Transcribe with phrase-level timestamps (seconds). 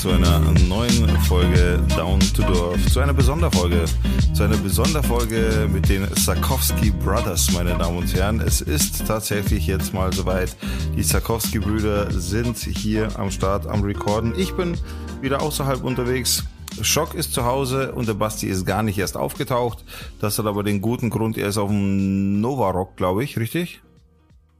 [0.00, 3.84] zu einer neuen Folge Down to Dorf, zu einer Besonderfolge,
[4.32, 8.40] zu einer Besonderfolge mit den Sarkowski Brothers, meine Damen und Herren.
[8.40, 10.56] Es ist tatsächlich jetzt mal soweit.
[10.96, 14.32] Die Sarkowski Brüder sind hier am Start, am Recorden.
[14.38, 14.74] Ich bin
[15.20, 16.44] wieder außerhalb unterwegs.
[16.80, 19.84] Schock ist zu Hause und der Basti ist gar nicht erst aufgetaucht.
[20.18, 23.82] Das hat aber den guten Grund, er ist auf dem Novarock, glaube ich, richtig?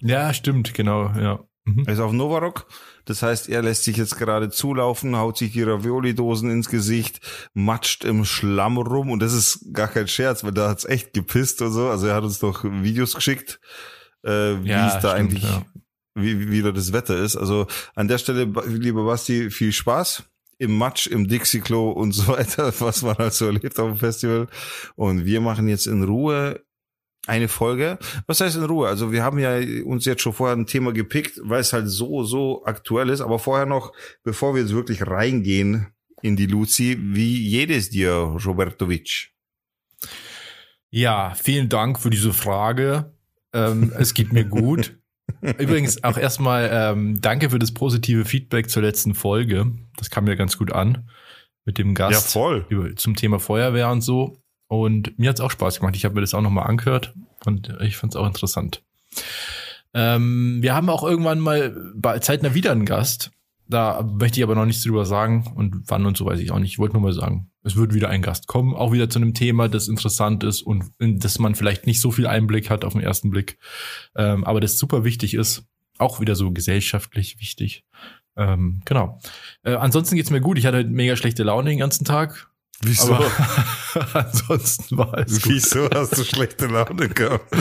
[0.03, 1.41] Ja, stimmt, genau, ja.
[1.77, 1.85] Mhm.
[1.87, 2.67] Er ist auf Novarock.
[3.05, 7.21] Das heißt, er lässt sich jetzt gerade zulaufen, haut sich die Ravioli-Dosen ins Gesicht,
[7.55, 11.63] matscht im Schlamm rum und das ist gar kein Scherz, weil da hat's echt gepisst
[11.63, 11.89] und so.
[11.89, 13.61] Also er hat uns doch Videos geschickt,
[14.23, 14.31] äh,
[14.63, 15.65] wie ja, es da stimmt, eigentlich, ja.
[16.15, 17.37] wie, wie da das Wetter ist.
[17.37, 20.25] Also an der Stelle, lieber Basti, viel Spaß
[20.59, 24.47] im Matsch, im Dixie-Klo und so weiter, was man halt so erlebt auf dem Festival.
[24.95, 26.61] Und wir machen jetzt in Ruhe
[27.31, 27.99] eine Folge.
[28.27, 28.89] Was heißt in Ruhe?
[28.89, 32.25] Also wir haben ja uns jetzt schon vorher ein Thema gepickt, weil es halt so,
[32.25, 33.21] so aktuell ist.
[33.21, 33.93] Aber vorher noch,
[34.25, 35.87] bevor wir jetzt wirklich reingehen
[36.23, 39.31] in die Luzi, wie jedes dir, Robertovic?
[40.91, 43.15] Ja, vielen Dank für diese Frage.
[43.53, 44.99] Ähm, es geht mir gut.
[45.59, 49.71] Übrigens auch erstmal ähm, danke für das positive Feedback zur letzten Folge.
[49.97, 51.09] Das kam mir ganz gut an
[51.65, 52.67] mit dem Gast ja, voll.
[52.69, 54.37] Über, zum Thema Feuerwehr und so.
[54.71, 55.97] Und mir hat es auch Spaß gemacht.
[55.97, 57.13] Ich habe mir das auch nochmal angehört
[57.45, 58.85] und ich fand es auch interessant.
[59.93, 63.33] Ähm, wir haben auch irgendwann mal bei zeitnah wieder einen Gast.
[63.67, 66.61] Da möchte ich aber noch nichts drüber sagen und wann und so weiß ich auch
[66.61, 66.71] nicht.
[66.71, 69.35] Ich wollte nur mal sagen, es wird wieder ein Gast kommen, auch wieder zu einem
[69.35, 72.93] Thema, das interessant ist und in das man vielleicht nicht so viel Einblick hat auf
[72.93, 73.59] den ersten Blick,
[74.15, 75.65] ähm, aber das super wichtig ist,
[75.99, 77.85] auch wieder so gesellschaftlich wichtig.
[78.37, 79.19] Ähm, genau.
[79.65, 80.59] Äh, ansonsten geht's mir gut.
[80.59, 82.50] Ich hatte mega schlechte Laune den ganzen Tag.
[82.83, 83.15] Wieso?
[83.15, 83.31] Aber
[84.15, 85.53] ansonsten war es gut.
[85.53, 87.55] Wieso hast du schlechte Laune gehabt?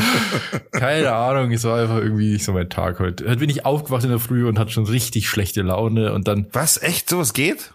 [0.71, 3.27] Keine Ahnung, es war einfach irgendwie nicht so mein Tag heute.
[3.27, 6.47] Heute bin ich aufgewacht in der Früh und hatte schon richtig schlechte Laune und dann.
[6.53, 6.81] Was?
[6.81, 7.09] Echt?
[7.09, 7.73] Sowas geht?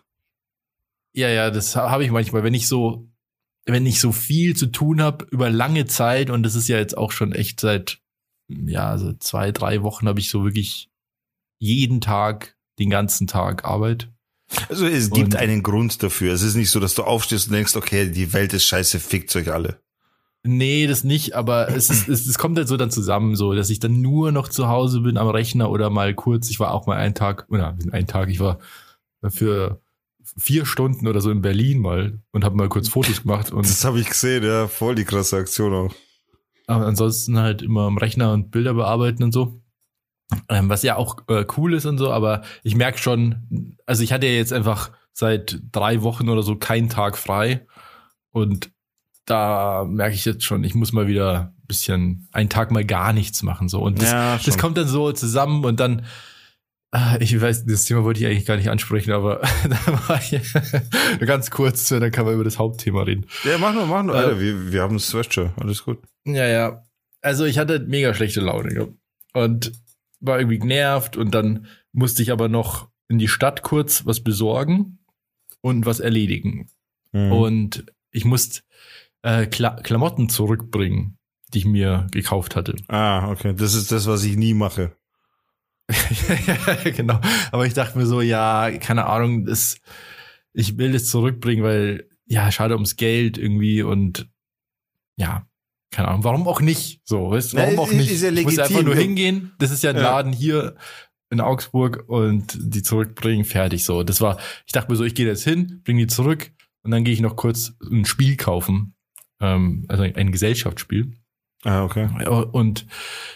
[1.13, 3.09] Ja, ja, das habe ich manchmal, wenn ich so,
[3.67, 6.97] wenn ich so viel zu tun habe über lange Zeit und das ist ja jetzt
[6.97, 8.01] auch schon echt seit,
[8.49, 10.89] ja, also zwei, drei Wochen habe ich so wirklich
[11.59, 14.14] jeden Tag, den ganzen Tag Arbeit
[14.69, 16.33] also es gibt und einen Grund dafür.
[16.33, 19.35] Es ist nicht so, dass du aufstehst und denkst, okay, die Welt ist scheiße, fickt
[19.37, 19.81] euch alle.
[20.47, 23.71] Nee, das nicht, aber es, ist, es, es kommt halt so dann zusammen, so, dass
[23.71, 26.87] ich dann nur noch zu Hause bin am Rechner oder mal kurz, ich war auch
[26.87, 28.59] mal einen Tag, oder einen Tag, ich war
[29.27, 29.81] für
[30.39, 33.53] vier Stunden oder so in Berlin mal und habe mal kurz Fotos gemacht.
[33.53, 35.95] Und das habe ich gesehen, ja, voll die krasse Aktion auch.
[36.67, 39.61] Aber ansonsten halt immer am Rechner und Bilder bearbeiten und so.
[40.49, 44.13] Ähm, was ja auch äh, cool ist und so, aber ich merke schon, also ich
[44.13, 47.67] hatte ja jetzt einfach seit drei Wochen oder so keinen Tag frei
[48.31, 48.71] und
[49.27, 53.13] da merke ich jetzt schon, ich muss mal wieder ein bisschen einen Tag mal gar
[53.13, 56.07] nichts machen so und das, ja, das kommt dann so zusammen und dann
[56.95, 60.41] äh, ich weiß, das Thema wollte ich eigentlich gar nicht ansprechen, aber da war ich
[61.27, 63.27] ganz kurz, dann kann man über das Hauptthema reden.
[63.45, 65.99] Ja, mach nur, mach nur, Alter, äh, wir, wir haben es schon, alles gut.
[66.25, 66.83] Ja, ja.
[67.21, 68.95] Also ich hatte mega schlechte Laune
[69.33, 69.73] und
[70.27, 74.99] war irgendwie genervt und dann musste ich aber noch in die Stadt kurz was besorgen
[75.61, 76.71] und was erledigen.
[77.13, 77.33] Mhm.
[77.33, 78.63] Und ich musste
[79.23, 81.19] äh, Kla Klamotten zurückbringen,
[81.53, 82.77] die ich mir gekauft hatte.
[82.89, 83.55] Ah, okay.
[83.57, 84.97] Das ist das, was ich nie mache.
[86.85, 87.21] genau.
[87.53, 89.77] Aber ich dachte mir so, ja, keine Ahnung, das,
[90.53, 94.29] ich will es zurückbringen, weil, ja, schade ums Geld irgendwie und
[95.17, 95.47] ja,
[95.95, 97.01] keine Ahnung, warum auch nicht?
[97.05, 98.11] So, weißt du, warum Na, auch nicht?
[98.11, 98.51] Ist ja legitim.
[98.51, 99.53] Ich muss einfach nur hingehen.
[99.61, 100.03] Das ist ja ein ja.
[100.03, 100.75] Laden hier
[101.31, 104.03] in Augsburg und die zurückbringen, fertig so.
[104.03, 106.51] Das war, ich dachte mir so, ich gehe jetzt hin, bringe die zurück
[106.83, 108.97] und dann gehe ich noch kurz ein Spiel kaufen.
[109.41, 111.13] Ähm, also ein Gesellschaftsspiel.
[111.63, 112.09] Ah, okay.
[112.53, 112.87] Und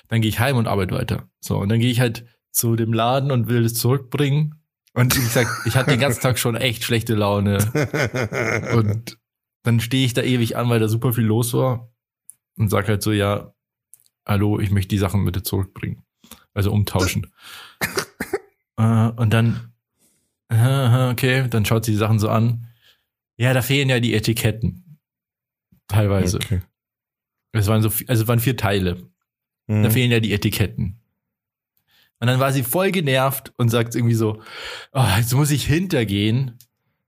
[0.08, 1.28] dann gehe ich heim und arbeite weiter.
[1.40, 4.56] So, und dann gehe ich halt zu dem Laden und will es zurückbringen.
[4.94, 7.58] Und wie gesagt, ich hatte den ganzen Tag schon echt schlechte Laune.
[8.74, 9.16] Und
[9.62, 11.92] dann stehe ich da ewig an, weil da super viel los war
[12.58, 13.54] und sag halt so, ja,
[14.26, 16.02] hallo, ich möchte die Sachen bitte zurückbringen.
[16.54, 17.32] Also umtauschen.
[18.76, 19.72] äh, und dann,
[20.50, 22.68] okay, dann schaut sie die Sachen so an.
[23.36, 24.98] Ja, da fehlen ja die Etiketten.
[25.86, 26.38] Teilweise.
[26.38, 26.60] Okay.
[27.52, 29.08] Es waren so, also es waren vier Teile.
[29.66, 29.82] Mhm.
[29.82, 31.00] Da fehlen ja die Etiketten.
[32.20, 34.42] Und dann war sie voll genervt und sagt irgendwie so,
[34.92, 36.58] oh, jetzt muss ich hintergehen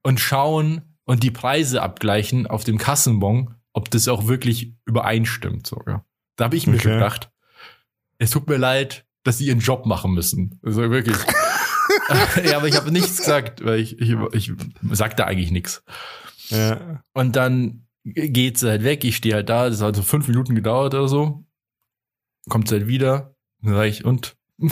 [0.03, 6.07] und schauen und die Preise abgleichen auf dem Kassenbon, ob das auch wirklich übereinstimmt sogar.
[6.37, 6.95] Da habe ich mir okay.
[6.95, 7.31] gedacht,
[8.19, 10.59] es tut mir leid, dass sie ihren Job machen müssen.
[10.63, 11.17] Also wirklich.
[12.45, 14.53] ja, aber ich habe nichts gesagt, weil ich, ich, ich
[14.93, 15.83] sagte eigentlich nichts.
[16.49, 17.03] Ja.
[17.13, 20.55] Und dann geht sie halt weg, ich stehe halt da, das hat so fünf Minuten
[20.55, 21.45] gedauert oder so.
[22.49, 24.37] Kommt sie halt wieder, dann sag ich, und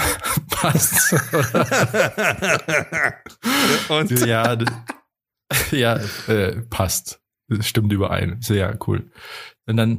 [0.50, 1.12] passt.
[3.88, 4.58] Und ja,
[5.70, 7.22] ja, äh, passt.
[7.48, 8.38] Das stimmt überein.
[8.40, 9.10] Sehr cool.
[9.66, 9.98] Und dann,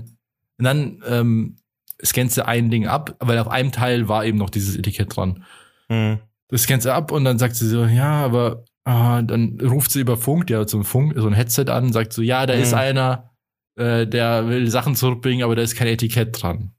[0.57, 1.55] und dann ähm,
[2.03, 5.43] scannst du ein Ding ab, weil auf einem Teil war eben noch dieses Etikett dran.
[5.87, 6.19] Hm.
[6.47, 10.01] Das scannst du ab und dann sagt sie so, ja, aber ah, dann ruft sie
[10.01, 12.53] über Funk, der hat so ein Funk, so ein Headset an sagt so, ja, da
[12.53, 12.77] ist Mhm.
[12.77, 13.29] einer,
[13.75, 16.73] äh, der will Sachen zurückbringen, aber da ist kein Etikett dran.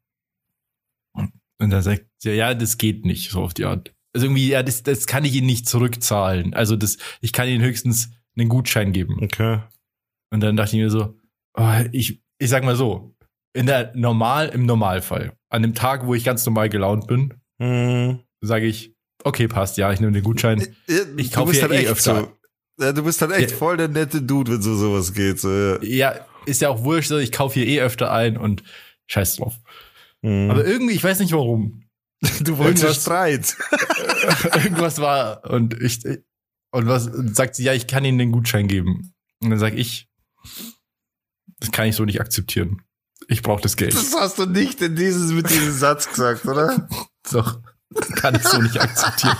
[1.14, 3.92] Und dann sagt sie, ja, das geht nicht, so auf die Art.
[4.14, 6.54] Also irgendwie, ja, das, das kann ich Ihnen nicht zurückzahlen.
[6.54, 9.18] Also das, ich kann Ihnen höchstens einen Gutschein geben.
[9.22, 9.60] Okay.
[10.32, 11.16] Und dann dachte ich mir so,
[11.58, 13.14] oh, ich, ich sag mal so,
[13.52, 18.20] in der normal, im Normalfall, an dem Tag, wo ich ganz normal gelaunt bin, Hm.
[18.40, 18.94] sage ich,
[19.24, 20.66] okay, passt, ja, ich nehme den Gutschein.
[21.16, 22.20] Ich Du kaufe bist ja eh öfter.
[22.78, 22.84] so.
[22.84, 23.56] Ja, du bist halt echt Ja.
[23.58, 25.38] voll der nette Dude, wenn so sowas geht.
[25.40, 26.14] So, ja.
[26.46, 28.62] Ist ja auch wurscht, ich kaufe hier eh öfter ein und
[29.10, 29.58] scheiß drauf.
[30.24, 30.50] Hm.
[30.50, 31.82] Aber irgendwie, ich weiß nicht warum.
[32.40, 33.56] du wolltest irgendwas- Streit.
[34.64, 36.00] Irgendwas war und ich
[36.72, 39.12] und was und sagt sie, ja, ich kann Ihnen den Gutschein geben.
[39.42, 40.08] Und dann sag ich,
[41.60, 42.82] das kann ich so nicht akzeptieren.
[43.28, 43.94] Ich brauche das Geld.
[43.94, 46.88] Das hast du nicht in dieses, mit diesem Satz gesagt, oder?
[47.30, 47.60] Doch,
[48.16, 49.36] kann ich so nicht akzeptieren.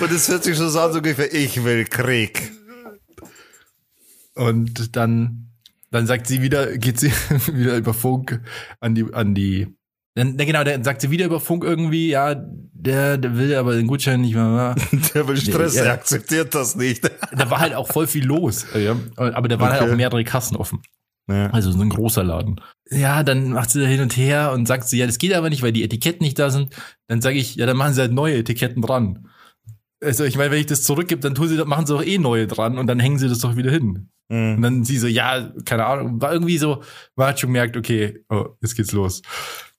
[0.00, 2.52] Und es hört sich schon so an, so ungefähr, ich will Krieg.
[4.34, 5.50] Und dann,
[5.90, 7.10] dann sagt sie wieder, geht sie
[7.52, 8.40] wieder über Funk
[8.80, 9.74] an die, an die,
[10.14, 13.74] dann, na genau, dann sagt sie wieder über Funk irgendwie, ja, der, der will aber
[13.74, 14.74] den Gutschein nicht mehr.
[15.14, 15.84] Der will Stress, Ja.
[15.84, 17.10] er akzeptiert das nicht.
[17.36, 18.94] Da war halt auch voll viel los, ja.
[19.16, 19.92] aber da waren halt Okay.
[19.92, 20.80] auch mehrere Kassen offen.
[21.28, 21.48] Ja.
[21.50, 22.60] Also so ein großer Laden.
[22.90, 25.48] Ja, dann macht sie da hin und her und sagt sie, ja, das geht aber
[25.48, 26.74] nicht, weil die Etiketten nicht da sind.
[27.08, 29.28] Dann sage ich, ja, dann machen sie halt neue Etiketten dran.
[30.02, 32.46] Also ich meine, wenn ich das zurückgebe, dann tun sie, machen sie doch eh neue
[32.46, 34.10] dran und dann hängen sie das doch wieder hin.
[34.28, 34.62] Und Hm.
[34.62, 36.82] dann sie so, ja, keine Ahnung, war irgendwie so,
[37.16, 39.22] man hat schon gemerkt, okay, oh, jetzt geht's los.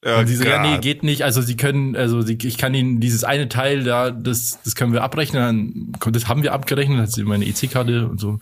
[0.07, 1.24] Oh und sie so, ja, nee, geht nicht.
[1.24, 4.94] Also sie können, also sie, ich kann ihnen dieses eine Teil da, das, das können
[4.94, 8.40] wir abrechnen, dann, das haben wir abgerechnet, hat sie meine EC-Karte und so.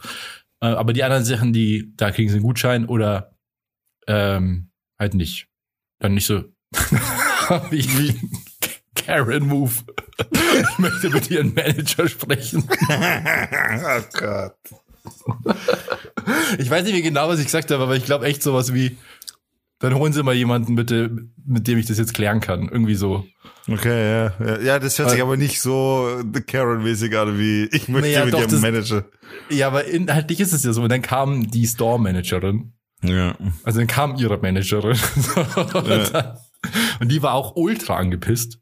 [0.61, 3.31] Äh, Aber die anderen Sachen, die, da kriegen sie einen Gutschein oder
[4.07, 5.47] ähm, halt nicht.
[5.99, 6.43] Dann nicht so.
[7.69, 8.19] wie, wie
[8.95, 9.71] Karen Move.
[10.31, 12.67] ich möchte mit ihren Manager sprechen.
[12.89, 14.57] oh Gott.
[16.57, 18.97] Ich weiß nicht mehr genau, was ich gesagt habe, aber ich glaube echt sowas wie,
[19.83, 21.11] dann holen Sie mal jemanden bitte,
[21.45, 22.69] mit dem ich das jetzt klären kann.
[22.69, 23.25] Irgendwie so.
[23.69, 24.33] Okay, ja.
[24.39, 26.07] Ja, ja das hört sich Äh, aber nicht so
[26.47, 29.03] Karen-mäßig an wie ich möchte Naja, mit doch, ihrem Manager.
[29.49, 30.83] Ja, aber inhaltlich ist es ja so.
[30.83, 32.71] Und dann kam die Store-Managerin.
[33.03, 33.35] Ja.
[33.65, 34.97] Also dann kam ihre Managerin.
[35.55, 36.37] und, dann,
[37.01, 38.59] und die war auch ultra angepisst.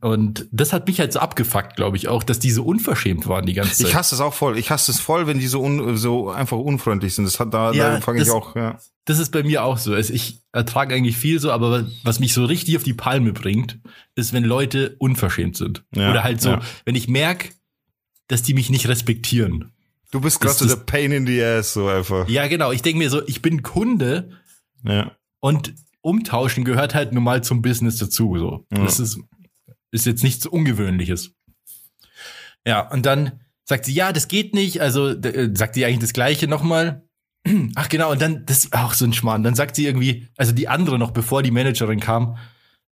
[0.00, 3.46] Und das hat mich halt so abgefuckt, glaube ich, auch, dass die so unverschämt waren
[3.46, 3.88] die ganze Zeit.
[3.88, 4.58] Ich hasse es auch voll.
[4.58, 7.24] Ich hasse es voll, wenn die so, un, so einfach unfreundlich sind.
[7.24, 8.78] Das hat da, Ja, da fange ich auch, ja.
[9.04, 9.94] Das ist bei mir auch so.
[9.94, 13.78] Also ich ertrage eigentlich viel so, aber was mich so richtig auf die Palme bringt,
[14.14, 15.84] ist, wenn Leute unverschämt sind.
[15.94, 16.60] Ja, Oder halt so, ja.
[16.84, 17.50] wenn ich merke,
[18.26, 19.72] dass die mich nicht respektieren.
[20.10, 22.28] Du bist gerade so der Pain in the ass, so einfach.
[22.28, 22.72] Ja, genau.
[22.72, 24.30] Ich denke mir so, ich bin Kunde
[24.84, 25.12] Ja.
[25.40, 28.36] und umtauschen gehört halt normal zum Business dazu.
[28.38, 28.66] So.
[28.70, 29.18] Das ist,
[29.90, 31.32] ist jetzt nichts Ungewöhnliches.
[32.66, 34.80] Ja, und dann sagt sie, ja, das geht nicht.
[34.80, 37.08] Also äh, sagt sie eigentlich das Gleiche nochmal.
[37.74, 39.42] Ach genau, und dann, das ist auch so ein Schmarrn.
[39.42, 42.36] Dann sagt sie irgendwie, also die andere noch, bevor die Managerin kam,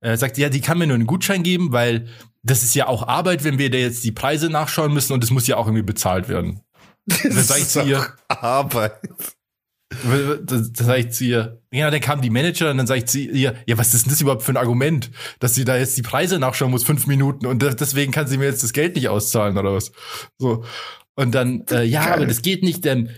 [0.00, 2.08] äh, sagt sie, ja, die kann mir nur einen Gutschein geben, weil
[2.42, 5.30] das ist ja auch Arbeit, wenn wir da jetzt die Preise nachschauen müssen und das
[5.30, 6.60] muss ja auch irgendwie bezahlt werden.
[7.06, 8.92] Dann sag ich zu ihr, Arbeit.
[9.88, 11.62] Das, das sag ich zu ihr.
[11.72, 14.10] Ja, dann kam die Manager und dann sag ich zu ihr, ja, was ist denn
[14.10, 17.46] das überhaupt für ein Argument, dass sie da jetzt die Preise nachschauen muss, fünf Minuten
[17.46, 19.92] und deswegen kann sie mir jetzt das Geld nicht auszahlen oder was?
[20.38, 20.64] So.
[21.14, 22.12] Und dann, äh, ja, Geil.
[22.14, 23.10] aber das geht nicht, denn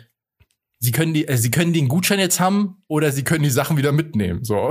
[0.79, 3.77] sie können die, äh, sie können den Gutschein jetzt haben oder sie können die Sachen
[3.77, 4.45] wieder mitnehmen.
[4.45, 4.71] So.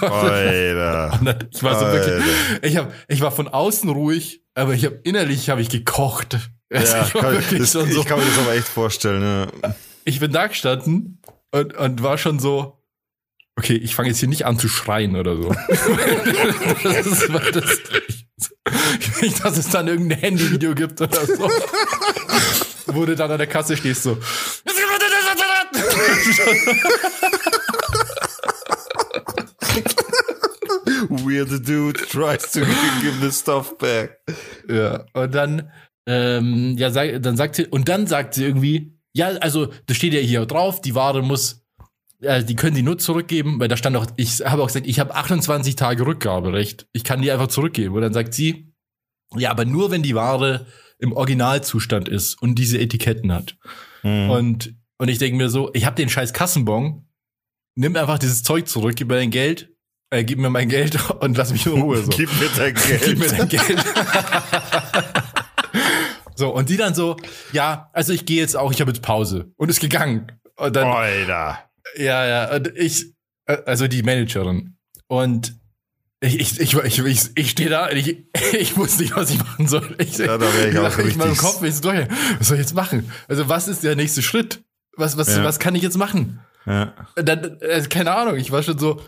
[0.00, 1.20] Alter.
[1.24, 2.24] Dann, ich war so wirklich,
[2.62, 6.38] ich hab, ich war von außen ruhig, aber ich habe innerlich habe ich gekocht.
[6.70, 9.22] Also Ja, ich, kann, das, so, ich kann mir das aber echt vorstellen.
[9.62, 9.74] Ja.
[10.04, 11.20] Ich bin da gestanden
[11.50, 12.78] und, und war schon so,
[13.56, 15.48] okay, ich fange jetzt hier nicht an zu schreien oder so.
[16.82, 18.26] das ist, das, ich,
[19.22, 21.50] nicht, dass es dann irgendein Handyvideo gibt oder so.
[22.86, 24.18] Wo du dann an der Kasse stehst so.
[31.08, 32.60] Weird dude tries to
[33.00, 34.18] give the stuff back.
[34.68, 35.70] Ja, und dann,
[36.06, 40.12] ähm, ja, sag, dann sagt sie, und dann sagt sie irgendwie, ja, also, das steht
[40.12, 41.64] ja hier drauf, die Ware muss,
[42.20, 44.98] äh, die können die nur zurückgeben, weil da stand auch, ich habe auch gesagt, ich
[44.98, 47.94] habe 28 Tage Rückgaberecht, ich kann die einfach zurückgeben.
[47.94, 48.72] Und dann sagt sie,
[49.36, 50.66] ja, aber nur wenn die Ware
[50.98, 53.56] im Originalzustand ist und diese Etiketten hat.
[54.02, 54.30] Hm.
[54.30, 57.06] Und, und ich denke mir so, ich habe den scheiß Kassenbon,
[57.76, 59.72] nimm einfach dieses Zeug zurück, gib mir dein Geld,
[60.10, 62.02] äh, gib mir mein Geld und lass mich in Ruhe.
[62.02, 62.10] So.
[62.10, 63.02] Gib mir dein Geld.
[63.04, 63.62] Gib mir dein Geld.
[66.34, 67.16] so, und die dann so,
[67.52, 69.52] ja, also ich gehe jetzt auch, ich habe jetzt Pause.
[69.56, 70.32] Und ist gegangen.
[70.56, 71.58] Und dann, Alter.
[71.96, 73.06] ja, ja, und ich,
[73.46, 74.76] äh, also die Managerin.
[75.06, 75.54] Und
[76.20, 79.38] ich, ich, ich, ich, ich, ich stehe da und ich, ich wusste nicht, was ich
[79.38, 79.94] machen soll.
[79.98, 82.06] Ich, Ja, da wär ich auch ich meinem Kopf ist durch.
[82.38, 83.10] Was soll ich jetzt machen?
[83.28, 84.62] Also, was ist der nächste Schritt?
[84.96, 85.44] Was, was, Ja.
[85.44, 86.40] was kann ich jetzt machen?
[86.66, 86.94] Ja.
[87.16, 89.02] Dann, äh, keine Ahnung, ich war schon so,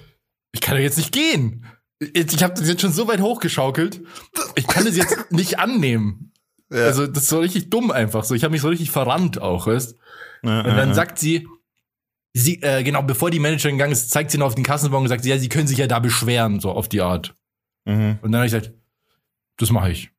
[0.53, 1.65] ich kann doch jetzt nicht gehen.
[2.01, 4.03] Ich, ich habe das jetzt schon so weit hochgeschaukelt.
[4.57, 6.33] Ich kann das jetzt nicht annehmen.
[6.71, 6.85] Ja.
[6.85, 8.35] Also, das ist so richtig dumm einfach so.
[8.35, 9.97] Ich habe mich so richtig verrannt auch, weißt
[10.43, 11.47] ja, Und dann sagt sie,
[12.33, 15.09] sie, äh, genau, bevor die Managerin gegangen ist, zeigt sie noch auf den Kassenbon und
[15.09, 17.35] sagt, ja, sie können sich ja da beschweren, so auf die Art.
[17.87, 18.19] Mhm.
[18.21, 18.75] Und dann habe ich gesagt,
[19.59, 20.11] das mache ich.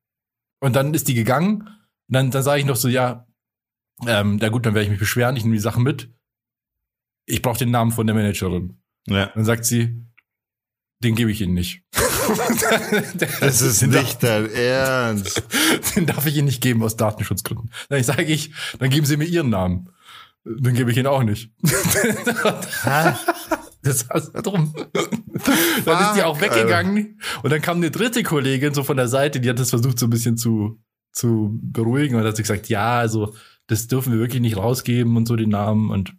[0.60, 1.60] Und dann ist die gegangen.
[2.08, 3.26] Und dann, dann sage ich noch so, ja,
[4.06, 6.10] ähm, na gut, dann werde ich mich beschweren, ich nehme die Sachen mit.
[7.26, 8.80] Ich brauche den Namen von der Managerin.
[9.06, 9.26] ja.
[9.34, 10.04] Dann sagt sie,
[11.02, 11.82] den gebe ich Ihnen nicht.
[13.40, 15.42] Das ist den nicht dein Ernst.
[15.94, 17.70] Den darf ich Ihnen nicht geben aus Datenschutzgründen.
[17.88, 19.90] Dann sage ich, dann geben Sie mir Ihren Namen.
[20.44, 21.50] Den gebe ich Ihnen auch nicht.
[23.80, 24.74] Das ist drum.
[25.84, 29.40] Dann ist die auch weggegangen und dann kam eine dritte Kollegin so von der Seite,
[29.40, 30.82] die hat das versucht so ein bisschen zu,
[31.12, 33.34] zu beruhigen und hat sie gesagt, ja, also
[33.68, 36.12] das dürfen wir wirklich nicht rausgeben und so den Namen und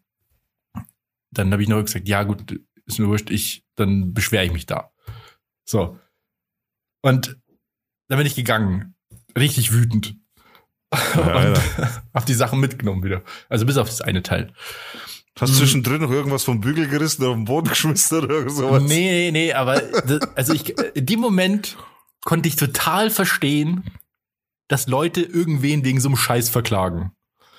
[1.31, 4.65] dann habe ich noch gesagt, ja gut, ist mir wurscht, ich, dann beschwere ich mich
[4.65, 4.91] da.
[5.69, 5.99] So.
[7.03, 7.37] Und
[8.07, 8.95] dann bin ich gegangen.
[9.37, 10.15] Richtig wütend.
[10.91, 12.01] und Alter.
[12.13, 13.21] hab die Sachen mitgenommen wieder.
[13.49, 14.51] Also bis auf das eine Teil.
[15.39, 18.51] Hast du zwischendrin noch irgendwas vom Bügel gerissen oder auf den Boden geschmissen oder irgend
[18.51, 18.83] sowas?
[18.83, 21.77] Nee, nee, nee, aber das, also ich, in dem Moment
[22.25, 23.83] konnte ich total verstehen,
[24.67, 27.11] dass Leute irgendwen wegen so einem Scheiß verklagen.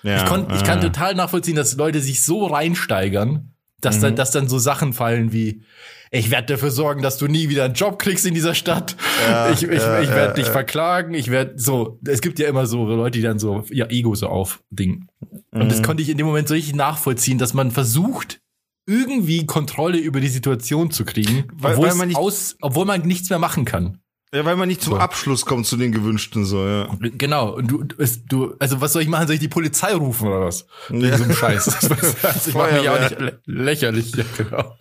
[0.03, 4.03] Ja, ich, konnt, ich kann total nachvollziehen, dass Leute sich so reinsteigern, dass, Mhm.
[4.03, 5.63] dann, dass dann so Sachen fallen wie,
[6.11, 8.97] ich werde dafür sorgen, dass du nie wieder einen Job kriegst in dieser Stadt.
[9.29, 11.15] Ja, ich ich, ja, ich werde ja, dich verklagen.
[11.15, 14.27] Ich werde so, es gibt ja immer so Leute, die dann so ihr Ego so
[14.29, 15.09] aufdingen.
[15.53, 15.83] Und das Mhm.
[15.85, 18.41] konnte ich in dem Moment so richtig nachvollziehen, dass man versucht,
[18.87, 23.03] irgendwie Kontrolle über die Situation zu kriegen, Weil- obwohl, weil man nicht- aus, obwohl man
[23.03, 23.99] nichts mehr machen kann.
[24.33, 24.99] Ja, weil man nicht zum So.
[25.01, 26.89] Abschluss kommt zu den gewünschten, so, ja.
[27.01, 27.53] Genau.
[27.57, 29.27] Und du, es, du, also was soll ich machen?
[29.27, 30.67] Soll ich die Polizei rufen oder was?
[30.89, 31.19] Wegen Ja.
[31.19, 31.69] so einem Scheiß.
[32.23, 34.15] also ich mache mich auch nicht lä lächerlich.
[34.15, 34.77] Ja, genau.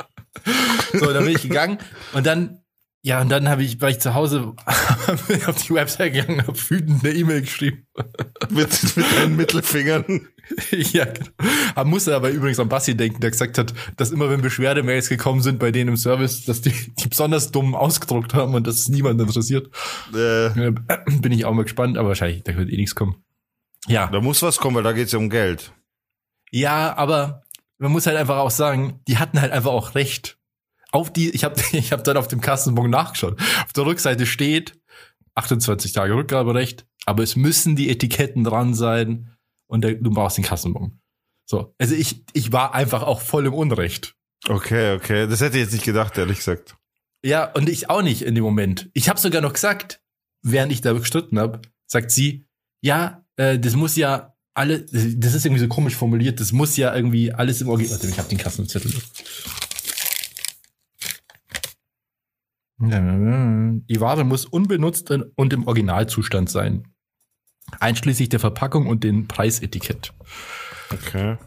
[0.93, 1.77] So, dann bin ich gegangen
[2.13, 2.63] und dann,
[3.01, 4.53] ja, und dann habe ich, war ich zu Hause
[5.45, 7.87] auf die Website gegangen, habe wütend eine E-Mail geschrieben.
[8.49, 10.27] Mit, mit deinen Mittelfingern.
[10.71, 11.29] ja, genau.
[11.75, 15.41] Aber musste aber übrigens an Bassi denken, der gesagt hat, dass immer wenn Beschwerdemails gekommen
[15.41, 18.89] sind bei denen im Service, dass die, die besonders dumm ausgedruckt haben und dass es
[18.89, 19.69] niemand interessiert.
[20.13, 20.71] Äh, Äh,
[21.21, 23.23] Bin ich auch mal gespannt, aber wahrscheinlich, da wird eh nichts kommen.
[23.87, 24.07] Ja.
[24.07, 25.71] da muss was kommen, weil da geht's ja um Geld.
[26.51, 27.43] Ja, aber
[27.79, 30.37] man muss halt einfach auch sagen, die hatten halt einfach auch recht.
[30.91, 33.39] Auf die, ich habe ich hab dann auf dem Kassenbon nachgeschaut.
[33.63, 34.79] Auf der Rückseite steht
[35.35, 39.35] 28 Tage Rückgaberecht, aber es müssen die Etiketten dran sein
[39.67, 40.99] und der, du brauchst den Kassenbon.
[41.45, 44.15] So, also ich, ich war einfach auch voll im Unrecht.
[44.47, 45.27] Okay, okay.
[45.27, 46.75] Das hätte ich jetzt nicht gedacht, ehrlich gesagt.
[47.23, 48.89] Ja, und ich auch nicht in dem Moment.
[48.93, 50.01] Ich habe sogar noch gesagt,
[50.41, 52.45] während ich da gestritten habe, sagt sie,
[52.81, 56.93] ja, äh, das muss ja alle, das ist irgendwie so komisch formuliert, das muss ja
[56.93, 57.95] irgendwie alles im Original.
[57.97, 58.91] Warte, ich habe den Kassenzettel.
[62.81, 66.87] Die Ware muss unbenutzt und im Originalzustand sein.
[67.79, 70.13] Einschließlich der Verpackung und den Preisetikett.
[70.91, 71.37] Okay.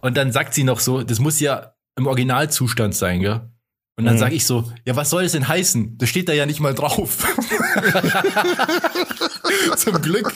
[0.00, 3.50] Und dann sagt sie noch so, das muss ja im Originalzustand sein, gell?
[3.96, 4.18] Und dann Mhm.
[4.20, 5.98] sage ich so, ja, was soll es denn heißen?
[5.98, 7.26] Das steht da ja nicht mal drauf.
[9.76, 10.32] Zum Glück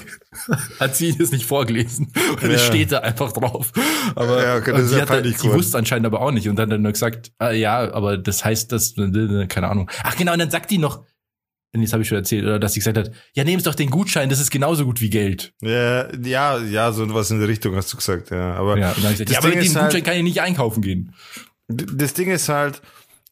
[0.81, 2.13] hat sie das nicht vorgelesen.
[2.31, 2.67] Und es Ja.
[2.69, 3.73] steht da einfach drauf.
[4.15, 6.49] Aber Ja, okay, das sie, ja hat, peinlich sie wusste anscheinend aber auch nicht.
[6.49, 9.91] Und dann hat er nur gesagt, ah, ja, aber das heißt, dass, keine Ahnung.
[10.03, 11.05] Ach genau, und dann sagt die noch,
[11.73, 14.29] das habe ich schon erzählt, oder dass sie gesagt hat, ja, nehmt doch den Gutschein,
[14.29, 15.53] das ist genauso gut wie Geld.
[15.61, 18.55] Ja, ja, ja, so was in der Richtung hast du gesagt, ja.
[18.55, 21.15] Aber Ja, dann gesagt, ja, aber mit dem Gutschein halt, kann ich nicht einkaufen gehen.
[21.67, 22.81] Das Ding ist halt,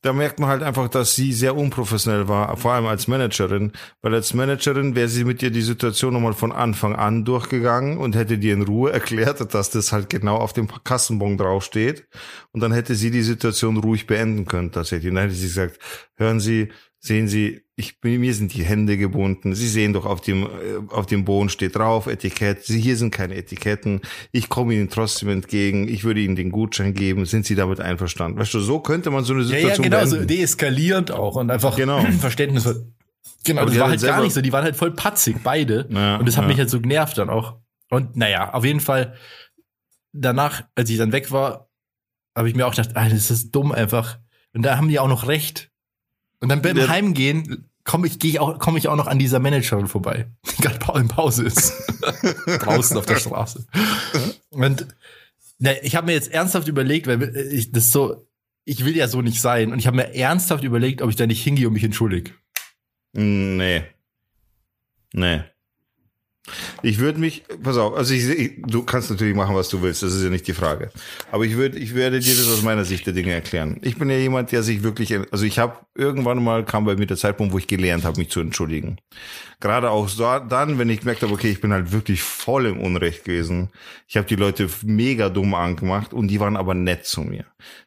[0.03, 4.15] da merkt man halt einfach, dass sie sehr unprofessionell war, vor allem als Managerin, weil
[4.15, 8.37] als Managerin wäre sie mit dir die Situation nochmal von Anfang an durchgegangen und hätte
[8.37, 12.07] dir in Ruhe erklärt, dass das halt genau auf dem Kassenbon draufsteht
[12.51, 15.11] und dann hätte sie die Situation ruhig beenden können tatsächlich.
[15.11, 15.79] Und dann hätte sie gesagt,
[16.17, 16.69] hören Sie,
[17.05, 19.57] sehen Sie, ich bin, mir sind die Hände gebunden.
[19.57, 20.49] Sie sehen doch auf dem, äh,
[20.89, 22.65] auf dem Boden steht drauf, Etikett.
[22.65, 24.03] Sie, hier sind keine Etiketten.
[24.31, 25.89] Ich komme Ihnen trotzdem entgegen.
[25.89, 27.27] Ich würde Ihnen den Gutschein geben.
[27.27, 28.39] Sind Sie damit einverstanden?
[28.39, 30.29] Weißt du, so könnte man so eine Ja, Situation ja, genau, so beenden.
[30.29, 32.01] deeskalierend auch und einfach Genau.
[32.21, 32.65] Verständnis.
[33.45, 35.89] Genau, Aber das die war halt gar nicht so, die waren halt voll patzig, beide.
[35.91, 36.49] Ja, und das hat ja.
[36.49, 37.57] mich halt so genervt dann auch.
[37.91, 39.17] Und naja, auf jeden Fall,
[40.13, 41.69] danach, als ich dann weg war,
[42.37, 44.19] habe ich mir auch gedacht, ah, das ist dumm einfach.
[44.55, 45.72] Und da haben die auch noch recht.
[46.43, 49.39] Und dann beim Heimgehen komme ich, gehe ich auch, komme ich auch noch an dieser
[49.39, 51.73] Managerin vorbei, die gerade in Pause ist.
[52.47, 53.65] Draußen auf der Straße.
[54.51, 54.89] Und
[55.61, 58.27] ne, ich habe mir jetzt ernsthaft überlegt, weil ich das so,
[58.65, 59.73] ich will ja so nicht sein.
[59.73, 62.33] Und ich habe mir ernsthaft überlegt, ob ich da nicht hingehe und mich entschuldige.
[63.13, 63.85] Nee.
[65.13, 65.43] Nee.
[66.83, 70.03] Ich würde mich, pass auf, also ich, ich, du kannst natürlich machen, was du willst,
[70.03, 70.91] das ist ja nicht die Frage.
[71.31, 73.79] Aber ich würde, ich werde dir das aus meiner Sicht der Dinge erklären.
[73.83, 77.07] Ich bin ja jemand, der sich wirklich, also ich habe irgendwann mal kam bei mir
[77.07, 78.97] der Zeitpunkt, wo ich gelernt habe, mich zu entschuldigen.
[79.61, 82.81] Gerade auch so, dann, wenn ich gemerkt habe, okay, ich bin halt wirklich voll im
[82.81, 83.71] Unrecht gewesen.
[84.09, 87.45] Ich habe die Leute mega dumm angemacht und die waren aber nett zu mir.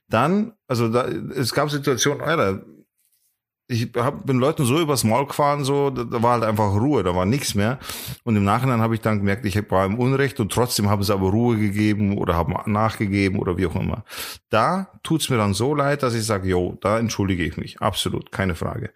[0.08, 2.64] Dann, also da, es gab Situationen, Alter,
[3.68, 7.16] ich hab, bin Leuten so übers Maul gefahren, so, da, war halt einfach Ruhe, da
[7.16, 7.80] war nichts mehr.
[8.24, 11.14] Und im Nachhinein habe ich dann gemerkt, ich war im Unrecht und trotzdem haben sie
[11.14, 14.04] aber Ruhe gegeben oder haben nachgegeben oder wie auch immer.
[14.50, 17.82] Da tut's mir dann so leid, dass ich sage, jo, da entschuldige ich mich.
[17.82, 18.92] Absolut, keine Frage.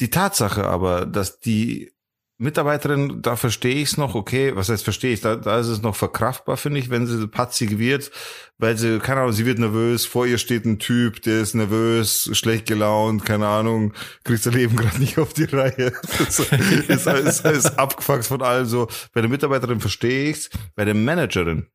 [0.00, 1.93] Die Tatsache aber, dass die
[2.36, 5.82] Mitarbeiterin, da verstehe ich es noch, okay, was heißt verstehe ich, da, da ist es
[5.82, 8.10] noch verkraftbar, finde ich, wenn sie patzig wird,
[8.58, 12.28] weil sie, keine Ahnung, sie wird nervös, vor ihr steht ein Typ, der ist nervös,
[12.32, 15.92] schlecht gelaunt, keine Ahnung, kriegt sein Leben gerade nicht auf die Reihe.
[16.18, 18.88] Das ist, ist, ist abgefuckt von allem so.
[19.12, 21.68] Bei der Mitarbeiterin verstehe ich's, bei der Managerin,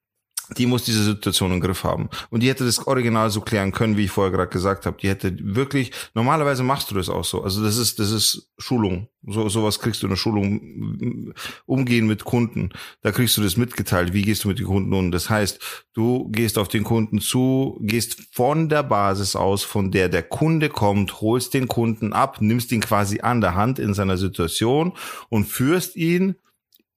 [0.57, 2.09] die muss diese Situation im Griff haben.
[2.29, 4.97] Und die hätte das Original so klären können, wie ich vorher gerade gesagt habe.
[4.99, 7.43] Die hätte wirklich, normalerweise machst du das auch so.
[7.43, 9.07] Also das ist, das ist Schulung.
[9.27, 11.33] So, sowas kriegst du in der Schulung.
[11.65, 12.69] Umgehen mit Kunden.
[13.01, 14.13] Da kriegst du das mitgeteilt.
[14.13, 15.11] Wie gehst du mit den Kunden um?
[15.11, 15.59] Das heißt,
[15.93, 20.69] du gehst auf den Kunden zu, gehst von der Basis aus, von der der Kunde
[20.69, 24.93] kommt, holst den Kunden ab, nimmst ihn quasi an der Hand in seiner Situation
[25.29, 26.35] und führst ihn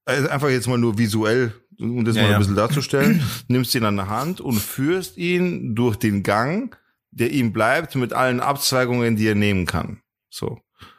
[0.04, 2.38] also einfach jetzt mal nur visuell um das ja, mal ein ja.
[2.38, 6.76] bisschen darzustellen, nimmst ihn an der Hand und führst ihn durch den Gang,
[7.10, 10.00] der ihm bleibt, mit allen Abzweigungen, die er nehmen kann.
[10.30, 10.58] So.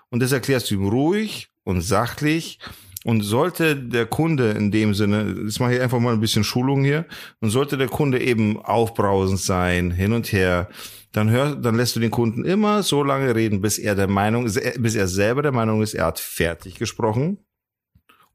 [0.09, 2.59] Und das erklärst du ihm ruhig und sachlich.
[3.05, 6.85] Und sollte der Kunde in dem Sinne, jetzt mache ich einfach mal ein bisschen Schulung
[6.85, 7.05] hier,
[7.41, 10.69] und sollte der Kunde eben aufbrausend sein, hin und her,
[11.11, 14.45] dann hör, dann lässt du den Kunden immer so lange reden, bis er der Meinung,
[14.45, 17.39] bis er selber der Meinung ist, er hat fertig gesprochen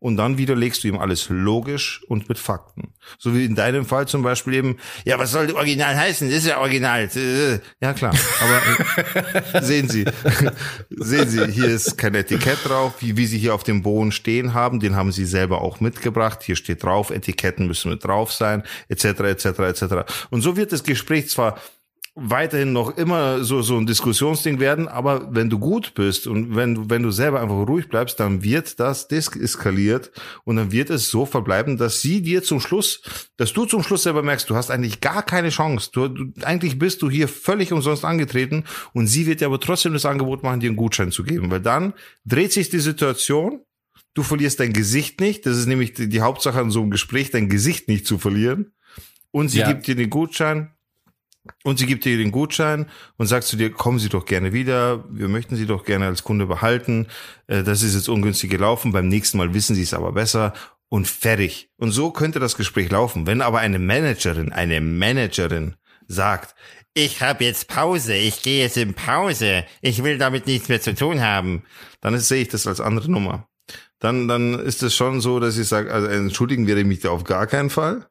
[0.00, 2.94] und dann widerlegst du ihm alles logisch und mit Fakten.
[3.18, 6.28] So wie in deinem Fall zum Beispiel eben, ja, was soll Original heißen?
[6.28, 7.08] Das ist ja Original.
[7.80, 8.14] Ja, klar.
[8.40, 10.04] Aber sehen Sie,
[10.90, 14.54] sehen Sie, hier ist kein Etikett drauf, wie, wie Sie hier auf dem Boden stehen
[14.54, 16.42] haben, den haben Sie selber auch mitgebracht.
[16.42, 19.84] Hier steht drauf, Etiketten müssen mit drauf sein, etc., etc., etc.
[20.30, 21.58] Und so wird das Gespräch zwar
[22.20, 26.74] weiterhin noch immer so, so ein Diskussionsding werden, aber wenn du gut bist und wenn
[26.74, 30.10] du, wenn du selber einfach ruhig bleibst, dann wird das eskaliert
[30.44, 33.02] und dann wird es so verbleiben, dass sie dir zum Schluss,
[33.36, 35.90] dass du zum Schluss selber merkst, du hast eigentlich gar keine Chance.
[35.92, 38.64] Du, du eigentlich bist du hier völlig umsonst angetreten.
[38.92, 41.60] Und sie wird dir aber trotzdem das Angebot machen, dir einen Gutschein zu geben, weil
[41.60, 43.60] dann dreht sich die Situation,
[44.14, 47.30] du verlierst dein Gesicht nicht, das ist nämlich die, die Hauptsache an so einem Gespräch,
[47.30, 48.72] dein Gesicht nicht zu verlieren.
[49.30, 49.70] Und sie ja.
[49.70, 50.72] gibt dir den Gutschein
[51.64, 55.04] und sie gibt dir den Gutschein und sagt zu dir, kommen Sie doch gerne wieder,
[55.10, 57.06] wir möchten Sie doch gerne als Kunde behalten.
[57.46, 60.52] Äh, das ist jetzt ungünstig gelaufen, beim nächsten Mal wissen Sie es aber besser
[60.88, 61.70] und fertig.
[61.76, 63.26] Und so könnte das Gespräch laufen.
[63.26, 66.54] Wenn aber eine Managerin, eine Managerin sagt,
[66.94, 70.94] ich habe jetzt Pause, ich gehe jetzt in Pause, ich will damit nichts mehr zu
[70.94, 71.62] tun haben,
[72.00, 73.48] dann sehe ich das als andere Nummer.
[73.98, 77.10] Dann, dann ist es schon so, dass ich sage, also entschuldigen werde ich mich da
[77.10, 78.08] auf gar keinen Fall.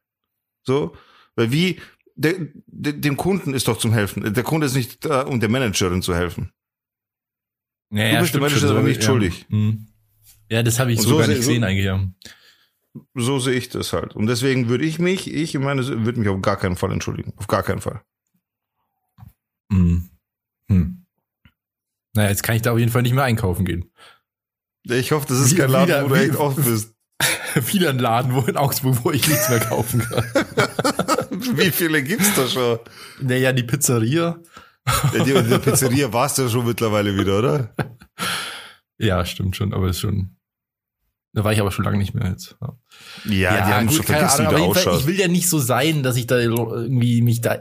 [0.64, 0.96] So,
[1.36, 1.80] weil wie,
[2.18, 2.34] der,
[2.66, 4.34] der, dem Kunden ist doch zum Helfen.
[4.34, 6.52] Der Kunde ist nicht da, um der Managerin zu helfen.
[7.92, 9.08] Ja, du bist der Managerin so, nicht ja.
[9.08, 9.46] schuldig.
[9.50, 9.88] Hm.
[10.50, 11.86] Ja, das habe ich so, so gar nicht gesehen so, eigentlich.
[11.86, 12.06] Ja.
[13.14, 14.16] So sehe ich das halt.
[14.16, 17.34] Und deswegen würde ich mich, ich meine, würde mich auf gar keinen Fall entschuldigen.
[17.38, 18.02] Auf gar keinen Fall.
[19.72, 20.10] Hm.
[20.70, 21.06] Hm.
[22.14, 23.92] Naja, jetzt kann ich da auf jeden Fall nicht mehr einkaufen gehen.
[24.84, 26.96] Ich hoffe, das ist kein Laden, wieder, wo du echt oft bist.
[27.74, 30.26] wieder ein Laden, wo in Augsburg, wo ich nichts mehr kaufen kann.
[31.58, 32.80] Wie viele gibt's da schon?
[33.22, 34.40] Naja, die Pizzeria.
[35.14, 37.76] Ja, die, die Pizzeria warst du ja schon mittlerweile wieder, oder?
[38.98, 40.38] Ja, stimmt schon, aber ist schon.
[41.34, 42.56] Da war ich aber schon lange nicht mehr jetzt.
[43.26, 45.50] Ja, ja, die haben gut, schon vergessen, Ahnung, wie der Fall, Ich will ja nicht
[45.50, 47.58] so sein, dass ich da irgendwie mich da.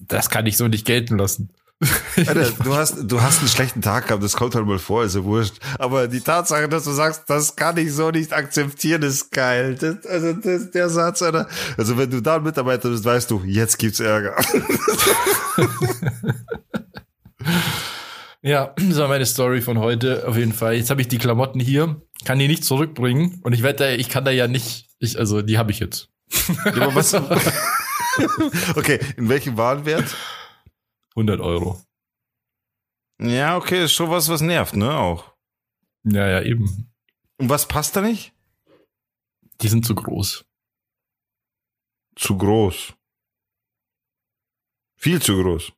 [0.00, 1.52] Das kann ich so nicht gelten lassen.
[2.16, 5.16] Alter, du hast, du hast einen schlechten Tag gehabt, das kommt halt mal vor, ist
[5.16, 5.54] ja wurscht.
[5.78, 9.74] Aber die Tatsache, dass du sagst, das kann ich so nicht akzeptieren, ist geil.
[9.74, 11.48] Das, also das, der Satz, Alter.
[11.76, 14.36] Also wenn du da ein Mitarbeiter bist, weißt du, jetzt gibt's Ärger.
[18.42, 20.74] ja, das war meine Story von heute, auf jeden Fall.
[20.74, 24.24] Jetzt habe ich die Klamotten hier, kann die nicht zurückbringen und ich wette, ich kann
[24.24, 26.08] da ja nicht, ich, also die habe ich jetzt.
[26.64, 27.14] Ja, was?
[28.76, 30.04] okay, in welchem Warenwert?
[31.14, 31.80] 100 Euro.
[33.20, 35.32] Ja, okay, ist schon was, was nervt, ne, auch.
[36.04, 36.92] Ja, ja, eben.
[37.38, 38.32] Und was passt da nicht?
[39.60, 40.44] Die sind zu groß.
[42.16, 42.94] Zu groß.
[44.96, 45.72] Viel zu groß.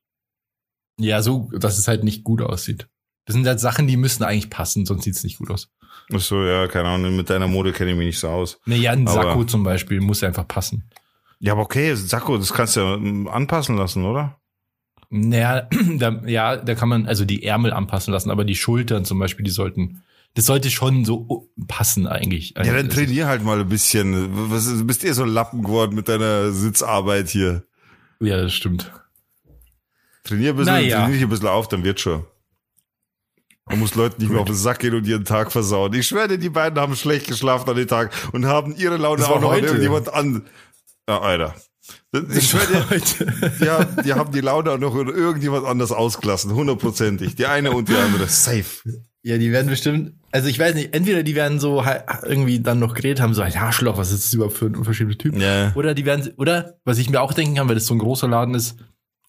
[0.98, 2.88] Ja, so, dass es halt nicht gut aussieht.
[3.26, 5.70] Das sind halt Sachen, die müssen eigentlich passen, sonst sieht's nicht gut aus.
[6.12, 8.60] Ach so, ja, keine Ahnung, mit deiner Mode kenne ich mich nicht so aus.
[8.66, 10.88] Ne, ja, ein Aber- Sakko zum Beispiel muss einfach passen.
[11.40, 14.40] Ja, aber okay, Sakko, das kannst du ja anpassen lassen, oder?
[15.10, 19.18] Naja, da, ja, da kann man also die Ärmel anpassen lassen, aber die Schultern zum
[19.18, 20.02] Beispiel, die sollten,
[20.34, 22.54] das sollte schon so passen eigentlich.
[22.56, 24.28] Ja, dann Also, trainier halt mal ein bisschen.
[24.50, 27.64] Was, ist- bist eh so ein Lappen geworden mit deiner Sitzarbeit hier.
[28.20, 28.90] Ja, das stimmt.
[30.24, 30.98] Trainier ein bisschen, Naja.
[31.00, 32.24] trainier dich ein bisschen auf, dann wird schon.
[33.66, 35.92] Man muss Leuten nicht mehr auf den Sack gehen und ihren Tag versauen.
[35.94, 39.26] Ich schwöre dir, die beiden haben schlecht geschlafen an den Tag und haben ihre Laune
[39.26, 40.46] auch noch an irgendjemand an.
[41.08, 41.54] Ja, Alter.
[42.34, 43.52] Ich schwöre dir, Heute.
[43.60, 46.54] die haben, die haben die Laune auch noch an irgendjemand anders ausgelassen.
[46.54, 47.34] Hundertprozentig.
[47.34, 48.26] Die eine und die andere.
[48.28, 48.64] Safe.
[49.22, 52.78] Ja, die werden bestimmt, also ich weiß nicht, entweder die werden so halt irgendwie dann
[52.78, 55.40] noch geredet haben, so ein Arschloch, was ist das überhaupt für ein unverschämter Typ?
[55.40, 55.72] Ja.
[55.74, 58.28] Oder die werden, oder was ich mir auch denken kann, weil das so ein großer
[58.28, 58.76] Laden ist,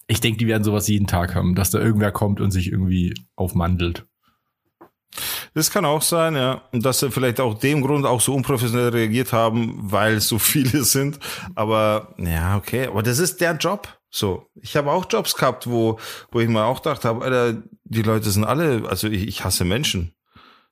[0.06, 3.14] ich denke, die werden sowas jeden Tag haben, dass da irgendwer kommt und sich irgendwie
[3.36, 4.04] aufmandelt.
[5.54, 6.62] Das kann auch sein, ja.
[6.72, 10.38] Und dass sie vielleicht auch dem Grund auch so unprofessionell reagiert haben, weil es so
[10.40, 11.18] viele sind.
[11.54, 12.86] Aber ja, okay.
[12.86, 13.88] Aber das ist der Job.
[14.10, 14.46] So.
[14.54, 15.98] Ich habe auch Jobs gehabt, wo,
[16.30, 19.64] wo ich mir auch gedacht habe, Alter, die Leute sind alle, also ich, ich hasse
[19.64, 20.12] Menschen.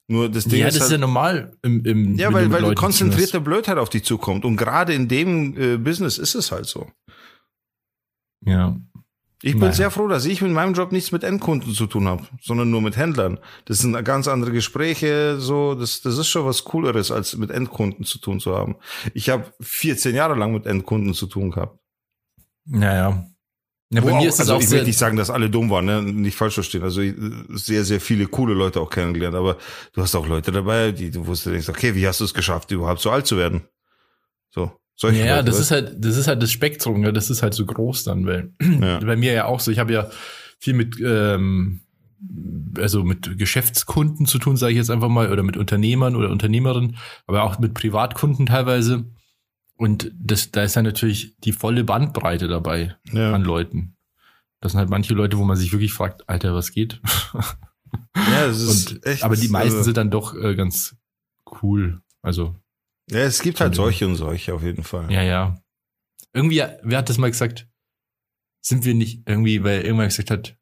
[0.06, 2.60] Nur das Ding ja, ist das halt, ist ja normal im, im ja, weil, weil
[2.60, 4.44] Leuten konzentrierte Blödheit auf dich zukommt.
[4.44, 6.86] Und gerade in dem äh, Business ist es halt so.
[8.44, 8.76] Ja.
[9.42, 9.72] Ich bin Naja.
[9.72, 12.80] sehr froh, dass ich mit meinem Job nichts mit Endkunden zu tun habe, sondern nur
[12.80, 13.38] mit Händlern.
[13.66, 18.04] Das sind ganz andere Gespräche, so, das, das ist schon was Cooleres, als mit Endkunden
[18.06, 18.76] zu tun zu haben.
[19.12, 21.78] Ich habe 14 Jahre lang mit Endkunden zu tun gehabt.
[22.64, 23.26] Naja.
[23.90, 25.50] Ja, Wo bei mir auch, ist es also auch ich will nicht sagen, dass alle
[25.50, 26.02] dumm waren, ne?
[26.02, 26.82] nicht falsch verstehen.
[26.82, 27.02] Also
[27.50, 29.58] sehr, sehr viele coole Leute auch kennengelernt, aber
[29.92, 33.00] du hast auch Leute dabei, die du wusstest, okay, wie hast du es geschafft, überhaupt
[33.00, 33.68] so alt zu werden?
[34.50, 37.30] So, solche ja, Leute, das weißt ist halt, das ist halt das Spektrum, ja, das
[37.30, 38.98] ist halt so groß dann, weil ja.
[39.04, 40.08] bei mir ja auch so, ich habe ja
[40.58, 41.80] viel mit, ähm,
[42.78, 46.96] also mit Geschäftskunden zu tun, sage ich jetzt einfach mal, oder mit Unternehmern oder Unternehmerinnen,
[47.26, 49.04] aber auch mit Privatkunden teilweise.
[49.76, 53.32] Und das, da ist ja natürlich die volle Bandbreite dabei Ja.
[53.34, 53.96] an Leuten.
[54.60, 57.00] Das sind halt manche Leute, wo man sich wirklich fragt, Alter, was geht?
[57.34, 59.22] ja, das ist Und, echt.
[59.24, 60.96] aber die meisten also, sind dann doch äh, ganz
[61.60, 62.00] cool.
[62.22, 62.56] Also,
[63.10, 63.76] ja, es gibt halt Ja.
[63.76, 65.10] solche und solche auf jeden Fall.
[65.12, 65.58] ja, ja.
[66.32, 67.68] Irgendwie, wer hat das mal gesagt?
[68.60, 70.56] Sind wir nicht irgendwie, weil irgendwann gesagt hat,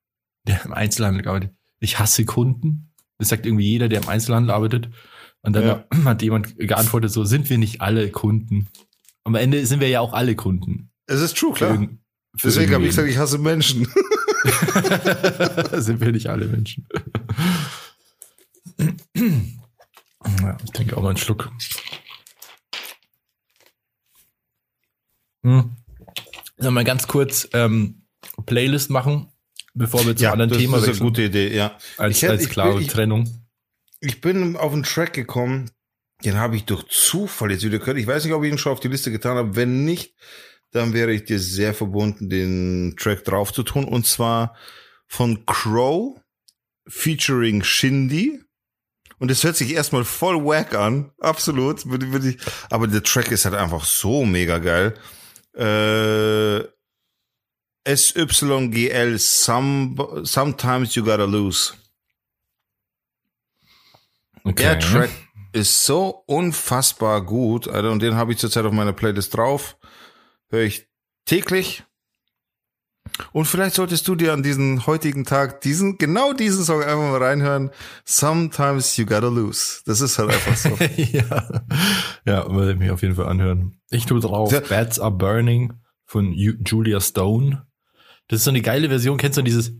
[0.46, 2.92] der im Einzelhandel arbeitet, ich hasse Kunden.
[3.18, 4.90] Das sagt irgendwie jeder, der im Einzelhandel arbeitet.
[5.42, 5.84] Und dann Ja.
[6.04, 8.68] hat jemand geantwortet, so sind wir nicht alle Kunden.
[9.24, 10.90] Am Ende sind wir ja auch alle Kunden.
[11.06, 11.70] Es ist true, Für klar.
[11.72, 12.00] irgend-
[12.36, 13.86] für Deswegen habe ich gesagt, ich hasse Menschen.
[15.80, 16.86] sind wir nicht alle Menschen.
[20.40, 21.50] ja, ich trinke auch mal einen Schluck.
[25.42, 25.76] Hm.
[26.56, 28.02] Sollen wir mal ganz kurz ähm,
[28.46, 29.28] Playlist machen,
[29.74, 31.06] bevor wir zum anderen das Thema ist eine wechseln?
[31.06, 31.76] gute Idee, ja.
[31.96, 33.38] als, Ich hätte- als ich klare ich- Trennung.
[34.00, 35.70] Ich bin auf einen Track gekommen,
[36.24, 37.98] den habe ich durch Zufall jetzt wieder gehört.
[37.98, 39.54] Ich weiß nicht, ob ich ihn schon auf die Liste getan habe.
[39.56, 40.14] Wenn nicht,
[40.72, 43.84] dann wäre ich dir sehr verbunden, den Track drauf zu tun.
[43.84, 44.56] Und zwar
[45.06, 46.16] von Crow
[46.88, 48.40] featuring Shindy.
[49.18, 51.12] Und es hört sich erstmal voll wack an.
[51.20, 51.84] Absolut.
[52.24, 52.38] Ich,
[52.70, 54.94] aber der Track ist halt einfach so mega geil.
[55.54, 56.64] Äh,
[57.84, 61.74] SYGL, some, Sometimes You Gotta Lose.
[64.44, 64.62] Okay.
[64.62, 65.10] Der Track
[65.52, 69.76] ist so unfassbar gut, Alter, und den habe ich zurzeit auf meiner Playlist drauf.
[70.48, 70.88] Höre ich
[71.24, 71.84] täglich.
[73.32, 77.22] Und vielleicht solltest du dir an diesem heutigen Tag diesen, genau diesen Song einfach mal
[77.22, 77.70] reinhören.
[78.04, 79.80] Sometimes you gotta lose.
[79.86, 80.68] Das ist halt einfach so.
[80.96, 81.62] ja.
[82.26, 83.76] ja, werde ich mich auf jeden Fall anhören.
[83.90, 84.52] Ich tue drauf.
[84.52, 84.60] Ja.
[84.60, 85.74] Bats are burning
[86.06, 87.66] von Julia Stone.
[88.28, 89.18] Das ist so eine geile Version.
[89.18, 89.72] Kennst du dieses?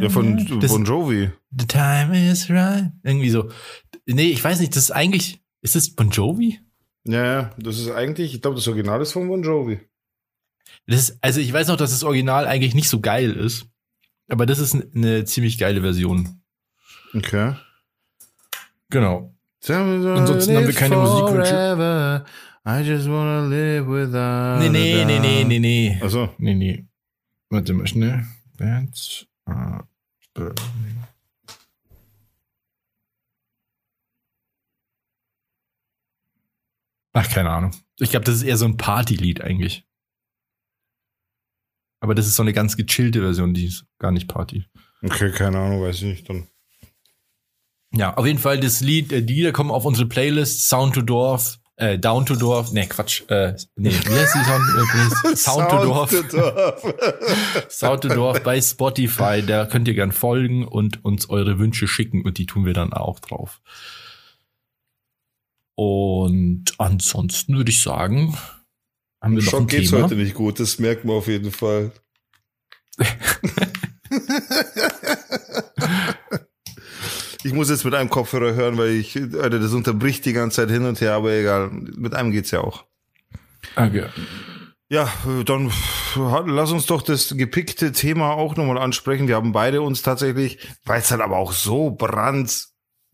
[0.00, 1.30] Ja, von Bon Jovi.
[1.56, 2.90] The time is right.
[3.04, 3.48] Irgendwie so.
[4.06, 6.60] Nee, ich weiß nicht, das ist eigentlich, ist das Bon Jovi?
[7.04, 9.80] Ja, ja, das ist eigentlich, ich glaube, das Original ist von Bon Jovi.
[10.86, 13.66] Das ist, also ich weiß noch, dass das Original eigentlich nicht so geil ist.
[14.28, 16.40] Aber das ist eine ziemlich geile Version.
[17.14, 17.54] Okay.
[18.90, 19.34] Genau.
[19.68, 22.24] Ansonsten haben wir keine Musikwünsche.
[22.68, 25.98] I just wanna live without Nee, nee, nee, nee, nee, nee.
[26.00, 26.86] Also, Nee, nee.
[27.50, 28.24] Warte mal schnell.
[28.56, 29.86] Bands are
[30.34, 31.04] burning.
[37.16, 37.70] Ach, keine Ahnung.
[37.98, 39.86] Ich glaube, das ist eher so ein Partylied eigentlich.
[42.00, 44.66] Aber das ist so eine ganz gechillte Version, die ist gar nicht Party.
[45.02, 46.28] Okay, keine Ahnung, weiß ich nicht.
[46.28, 46.46] Dann.
[47.94, 51.00] Ja, auf jeden Fall das Lied, äh, die Lieder kommen auf unsere Playlist Sound to
[51.00, 55.70] Dorf, äh, Down to Dorf, nee, Quatsch, äh, nee, wie heißt die Sound, äh, Sound
[55.70, 56.10] to Dorf.
[56.10, 56.94] to Dorf.
[57.70, 62.26] Sound to Dorf bei Spotify, da könnt ihr gern folgen und uns eure Wünsche schicken
[62.26, 63.62] und die tun wir dann auch drauf.
[65.76, 68.36] Und ansonsten würde ich sagen,
[69.22, 70.04] haben wir noch Schon ein geht's Thema.
[70.04, 71.92] heute nicht gut, das merkt man auf jeden Fall.
[77.44, 80.70] ich muss jetzt mit einem Kopfhörer hören, weil ich, Alter, das unterbricht die ganze Zeit
[80.70, 81.70] hin und her, aber egal.
[81.70, 82.86] Mit einem geht's ja auch.
[83.76, 84.06] Okay.
[84.88, 85.12] Ja,
[85.44, 85.72] dann
[86.46, 89.28] lass uns doch das gepickte Thema auch nochmal ansprechen.
[89.28, 92.68] Wir haben beide uns tatsächlich, weil es halt aber auch so brand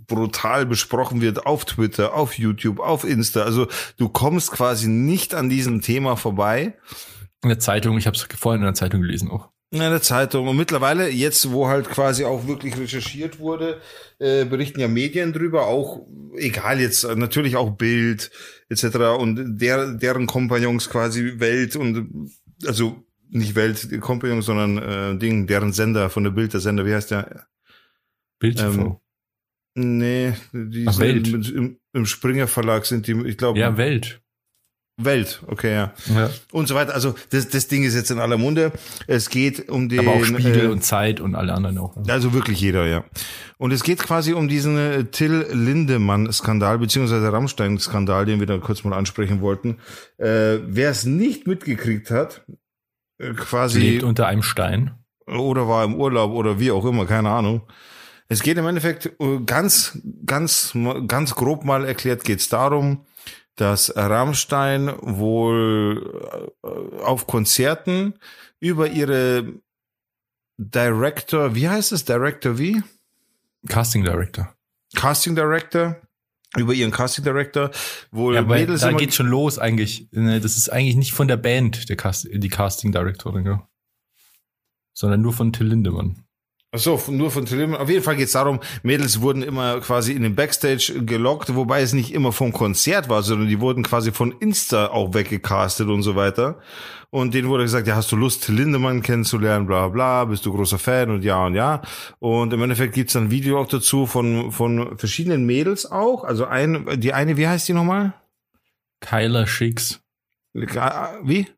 [0.07, 3.43] brutal besprochen wird auf Twitter, auf YouTube, auf Insta.
[3.43, 3.67] Also
[3.99, 6.77] du kommst quasi nicht an diesem Thema vorbei.
[7.43, 9.51] In der Zeitung, ich habe es vorhin in der Zeitung gelesen auch.
[9.73, 10.49] In der Zeitung.
[10.49, 13.81] Und mittlerweile, jetzt, wo halt quasi auch wirklich recherchiert wurde,
[14.19, 18.31] äh, berichten ja Medien drüber, auch, egal jetzt, natürlich auch Bild
[18.69, 18.85] etc.
[19.19, 22.31] und der, deren Kompagnons quasi Welt und
[22.67, 26.95] also nicht Welt, Kompagnons, sondern äh, Ding, deren Sender von der Bild, der Sender, wie
[26.95, 27.47] heißt der?
[28.39, 28.81] Bild TV.
[28.81, 28.97] Ähm,
[29.75, 31.49] Nee, die Ach, sind Welt.
[31.49, 34.23] Im, im, Springer Verlag sind die, ich glaube, ja, Welt.
[34.99, 35.95] Welt, okay, ja.
[36.15, 36.31] Ja.
[36.53, 36.95] Und so weiter.
[36.95, 38.73] Also das, das Ding ist jetzt in aller Munde.
[39.07, 40.01] Es geht um den.
[40.01, 41.97] Aber auch Spiegel äh, und Zeit und alle anderen auch.
[41.97, 42.13] ne?
[42.13, 43.05] Also wirklich jeder, ja.
[43.57, 48.85] Und es geht quasi um diesen äh, Till Lindemann-Skandal, beziehungsweise Rammstein-Skandal, den wir da kurz
[48.85, 49.79] mal ansprechen wollten.
[50.19, 52.45] Äh, Wer es nicht mitgekriegt hat,
[53.19, 54.93] äh, quasi, Lebt unter einem Stein.
[55.27, 57.63] oder war im Urlaub oder wie auch immer, keine Ahnung.
[58.33, 60.73] Es geht im Endeffekt äh, ganz, ganz,
[61.07, 63.05] ganz grob mal erklärt geht's darum,
[63.57, 68.15] dass Rammstein wohl äh, auf Konzerten
[68.59, 69.53] über ihre
[70.57, 72.07] Director, wie heißt es?
[72.07, 72.83] Director wie?
[73.69, 74.55] Casting Director.
[74.95, 76.01] Casting Director,
[76.57, 77.71] über ihren Casting Director,
[78.13, 80.09] wohl Ja, Mädels da geht schon los eigentlich.
[80.11, 83.69] Ne, Das ist eigentlich nicht von der Band, der Cast die Casting Directorin, ja.
[84.95, 86.22] sondern nur von Till Lindemann.
[86.75, 90.23] Ach so, nur von Till Auf jeden Fall geht's darum, Mädels wurden immer quasi in
[90.23, 94.33] den Backstage gelockt, wobei es nicht immer vom Konzert war, sondern die wurden quasi von
[94.41, 96.61] Insta auch weggecastet und so weiter.
[97.11, 100.53] Und denen wurde gesagt, ja, hast du Lust, Till Lindemann kennenzulernen, bla bla, bist du
[100.55, 101.83] großer Fan und ja und ja.
[102.21, 106.25] Und im Endeffekt gibt's dann ein Video auch dazu von, von verschiedenen Mädels auch.
[106.25, 108.15] Also ein, die eine, wie heißt die nochmal?
[109.01, 110.01] Kyla Schicks.
[110.55, 111.49] Wie?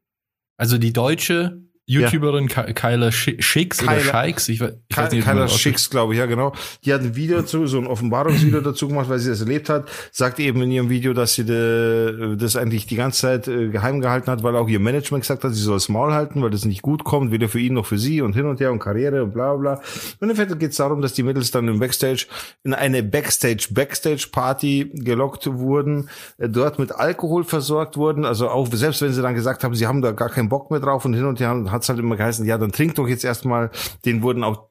[0.56, 5.12] Also die deutsche YouTuberin Ky- Kyla Schi- Schicks oder Kyla- Scheiks, ich, we- ich weiß
[5.12, 5.60] nicht, ausspricht.
[5.62, 6.52] Schicks, glaube ich, ja genau.
[6.84, 9.88] Die hat ein Video dazu, so ein Offenbarungsvideo dazu gemacht, weil sie das erlebt hat.
[10.10, 14.00] Sagt eben in ihrem Video, dass sie de, das eigentlich die ganze Zeit äh, geheim
[14.00, 16.64] gehalten hat, weil auch ihr Management gesagt hat, sie soll das Maul halten, weil das
[16.64, 19.22] nicht gut kommt, weder für ihn noch für sie und hin und her und Karriere
[19.24, 19.74] und bla bla.
[20.20, 22.26] Im Endeffekt geht es darum, dass die Mädels dann im Backstage
[22.62, 29.12] in eine Backstage-Backstage-Party gelockt wurden, äh, dort mit Alkohol versorgt wurden, also auch selbst wenn
[29.12, 31.40] sie dann gesagt haben, sie haben da gar keinen Bock mehr drauf und hin und
[31.40, 33.70] her hat es halt immer geheißen, ja, dann trink doch jetzt erstmal,
[34.04, 34.70] denen wurden auch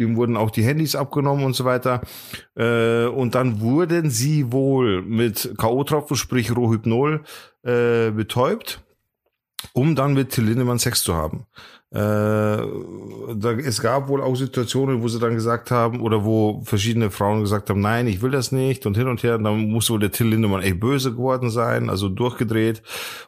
[0.00, 2.00] dem wurden auch die Handys abgenommen und so weiter.
[2.56, 7.22] Äh, und dann wurden sie wohl mit K.O.-Tropfen, sprich Rohypnol,
[7.62, 8.82] äh, betäubt,
[9.74, 11.46] um dann mit Till Lindemann Sex zu haben.
[11.92, 17.10] Äh, da, es gab wohl auch Situationen, wo sie dann gesagt haben, oder wo verschiedene
[17.10, 19.34] Frauen gesagt haben, nein, ich will das nicht und hin und her.
[19.36, 22.82] Und dann muss wohl der Till Lindemann echt böse geworden sein, also durchgedreht.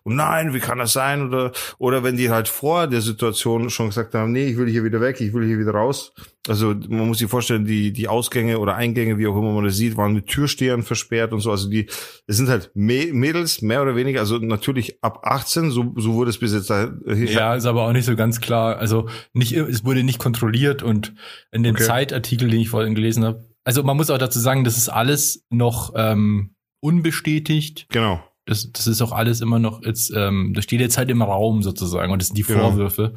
[0.04, 1.26] Und nein, wie kann das sein?
[1.28, 4.84] Oder, oder wenn die halt vor der Situation schon gesagt haben, nee, ich will hier
[4.84, 6.12] wieder weg, ich will hier wieder raus.
[6.48, 9.76] Also man muss sich vorstellen, die, die Ausgänge oder Eingänge, wie auch immer man das
[9.76, 11.52] sieht, waren mit Türstehern versperrt und so.
[11.52, 11.86] Also die,
[12.26, 16.30] es sind halt Mä- Mädels, mehr oder weniger, also natürlich ab 18, so, so wurde
[16.30, 16.68] es bis jetzt.
[16.68, 18.76] da- Ja, ist aber auch nicht so ganz klar.
[18.78, 21.14] Also nicht, es wurde nicht kontrolliert und
[21.52, 21.84] in dem Okay.
[21.84, 25.44] Zeitartikel, den ich vorhin gelesen habe, also man muss auch dazu sagen, das ist alles
[25.48, 27.86] noch ähm, unbestätigt.
[27.90, 28.20] Genau.
[28.46, 31.62] Das, das ist auch alles immer noch jetzt, ähm, das steht jetzt halt im Raum
[31.62, 32.70] sozusagen und das sind die Genau.
[32.70, 33.14] Vorwürfe.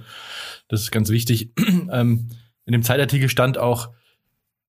[0.67, 1.51] Das ist ganz wichtig.
[1.91, 2.29] ähm,
[2.65, 3.89] in dem Zeitartikel stand auch,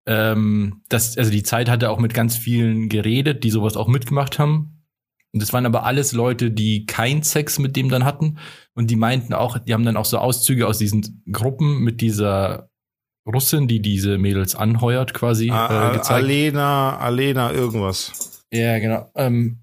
[0.06, 4.38] ähm, dass, also die Zeit hatte auch mit ganz vielen geredet, die sowas auch mitgemacht
[4.38, 4.84] haben.
[5.32, 8.38] Und das waren aber alles Leute, die keinen Sex mit dem dann hatten.
[8.74, 12.70] Und die meinten auch, die haben dann auch so Auszüge aus diesen Gruppen mit dieser
[13.26, 16.10] Russin, die diese Mädels anheuert, quasi A- äh, gezeigt.
[16.24, 18.44] Alena, Alena, irgendwas.
[18.52, 19.10] Ja, genau.
[19.16, 19.58] Ähm,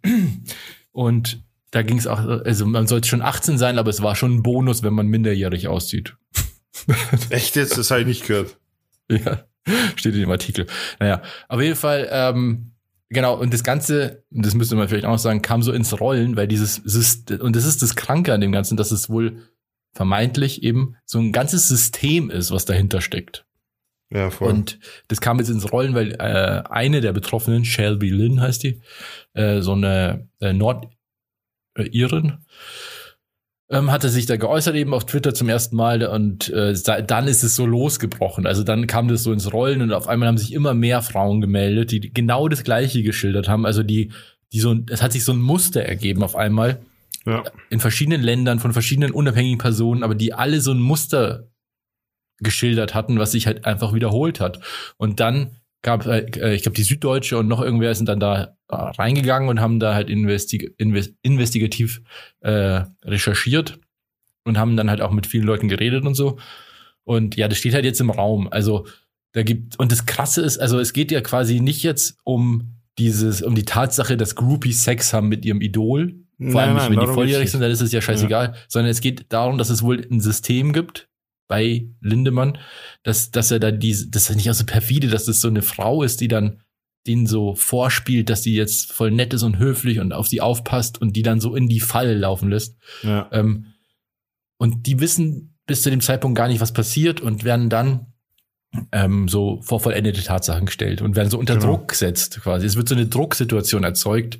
[0.91, 1.41] und
[1.71, 4.43] da ging es auch, also man sollte schon 18 sein, aber es war schon ein
[4.43, 6.17] Bonus, wenn man minderjährig aussieht.
[7.29, 7.77] Echt jetzt?
[7.77, 8.57] Das habe ich nicht gehört.
[9.09, 9.43] Ja,
[9.95, 10.67] steht in dem Artikel.
[10.99, 12.71] Naja, auf jeden Fall, ähm,
[13.09, 16.35] genau, und das Ganze, das müsste man vielleicht auch noch sagen, kam so ins Rollen,
[16.35, 19.43] weil dieses, Syst- und das ist das Kranke an dem Ganzen, dass es wohl
[19.93, 23.45] vermeintlich eben so ein ganzes System ist, was dahinter steckt.
[24.09, 24.49] Ja, voll.
[24.49, 28.81] Und das kam jetzt ins Rollen, weil äh, eine der Betroffenen, Shelby Lynn heißt die,
[29.33, 30.93] äh, so eine äh, Nordirin,
[33.69, 36.73] ähm, hatte sich da geäußert eben auf Twitter zum ersten Mal und äh,
[37.07, 38.45] dann ist es so losgebrochen.
[38.45, 41.41] Also dann kam das so ins Rollen und auf einmal haben sich immer mehr Frauen
[41.41, 43.65] gemeldet, die genau das Gleiche geschildert haben.
[43.65, 44.11] Also die,
[44.51, 46.81] die so, es hat sich so ein Muster ergeben auf einmal
[47.25, 47.43] ja.
[47.69, 51.47] in verschiedenen Ländern von verschiedenen unabhängigen Personen, aber die alle so ein Muster
[52.39, 54.59] geschildert hatten, was sich halt einfach wiederholt hat.
[54.97, 59.49] Und dann gab, äh, ich glaube, die Süddeutsche und noch irgendwer sind dann da reingegangen
[59.49, 62.01] und haben da halt investig invest investigativ
[62.39, 63.79] äh, recherchiert
[64.45, 66.39] und haben dann halt auch mit vielen Leuten geredet und so.
[67.03, 68.47] Und ja, das steht halt jetzt im Raum.
[68.49, 68.87] Also
[69.33, 73.41] da gibt, und das Krasse ist, also es geht ja quasi nicht jetzt um dieses,
[73.41, 76.15] um die Tatsache, dass Groupies Sex haben mit ihrem Idol.
[76.39, 78.47] Vor allem nicht, wenn die volljährig sind, dann ist es ja scheißegal.
[78.47, 78.53] Ja.
[78.67, 81.07] Sondern es geht darum, dass es wohl ein System gibt,
[81.53, 82.57] bei Lindemann,
[83.03, 85.61] dass, dass er da diese, das ist nicht auch so perfide, dass das so eine
[85.61, 86.63] Frau ist, die dann
[87.05, 90.99] den so vorspielt, dass die jetzt voll nett ist und höflich und auf sie aufpasst
[90.99, 92.75] und die dann so in die Falle laufen lässt.
[93.03, 93.29] Ja.
[93.31, 93.67] Ähm,
[94.57, 98.07] und die wissen bis zu dem Zeitpunkt gar nicht, was passiert und werden dann
[98.91, 101.67] ähm, so vor vollendete Tatsachen gestellt und werden so unter genau.
[101.67, 102.65] Druck gesetzt quasi.
[102.65, 104.39] Es wird so eine Drucksituation erzeugt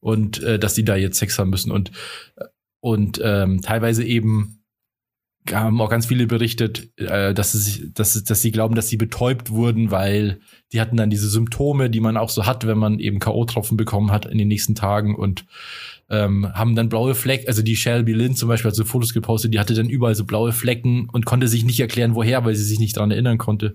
[0.00, 1.92] und äh, dass die da jetzt Sex haben müssen und
[2.80, 4.57] und ähm, teilweise eben
[5.52, 9.50] haben auch ganz viele berichtet, äh, dass, sie, dass, dass sie glauben, dass sie betäubt
[9.50, 10.40] wurden, weil
[10.72, 14.10] die hatten dann diese Symptome, die man auch so hat, wenn man eben K.O.-Tropfen bekommen
[14.10, 15.46] hat in den nächsten Tagen und
[16.10, 19.52] ähm, haben dann blaue Flecken, also die Shelby Lynn zum Beispiel hat so Fotos gepostet,
[19.52, 22.64] die hatte dann überall so blaue Flecken und konnte sich nicht erklären, woher, weil sie
[22.64, 23.74] sich nicht daran erinnern konnte.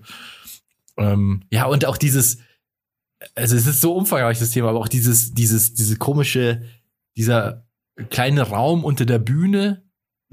[0.96, 2.38] Ähm, ja, und auch dieses,
[3.34, 6.62] also es ist so umfangreich, das Thema, aber auch dieses, dieses, diese komische,
[7.16, 7.64] dieser
[8.10, 9.83] kleine Raum unter der Bühne,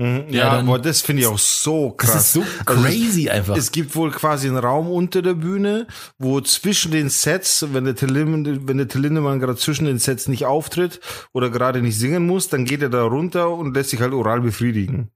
[0.02, 0.26] Mhm.
[0.30, 2.14] Ja, ja dann, aber das finde ich auch so krass.
[2.14, 3.58] Das ist so also crazy also einfach.
[3.58, 5.86] Es gibt wohl quasi einen Raum unter der Bühne,
[6.18, 10.28] wo zwischen den Sets, wenn der Till wenn der Till Lindemann gerade zwischen den Sets
[10.28, 11.02] nicht auftritt
[11.34, 14.42] oder gerade nicht singen muss, dann geht er da runter und lässt sich halt oral
[14.42, 15.12] befriedigen.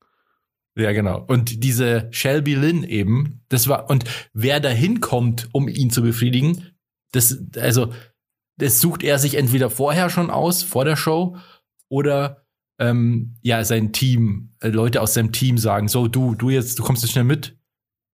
[0.75, 1.23] Ja, genau.
[1.25, 6.75] Und diese Shelby Lynn eben, das war, und wer da hinkommt, um ihn zu befriedigen,
[7.11, 7.91] das, also,
[8.57, 11.37] das sucht er sich entweder vorher schon aus, vor der Show,
[11.87, 12.44] oder
[12.79, 16.83] ähm, ja, sein Team, äh, Leute aus seinem Team sagen, so, du, du jetzt, du
[16.83, 17.57] kommst jetzt schnell mit,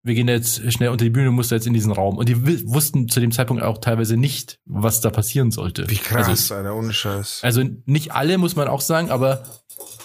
[0.02, 2.16] wir gehen jetzt schnell unter die Bühne, musst du jetzt in diesen Raum.
[2.16, 5.88] Und die wussten zu dem Zeitpunkt auch teilweise nicht, was da passieren sollte.
[5.90, 7.40] Wie krass, also, Alter, ohne Scheiß.
[7.42, 9.44] Also nicht alle, muss man auch sagen, aber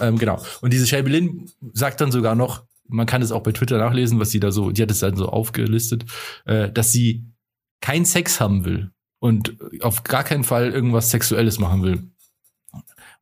[0.01, 0.43] ähm, genau.
[0.61, 4.19] Und diese Shelby Lynn sagt dann sogar noch, man kann es auch bei Twitter nachlesen,
[4.19, 6.05] was sie da so, die hat es dann so aufgelistet,
[6.45, 7.31] äh, dass sie
[7.81, 12.03] keinen Sex haben will und auf gar keinen Fall irgendwas Sexuelles machen will.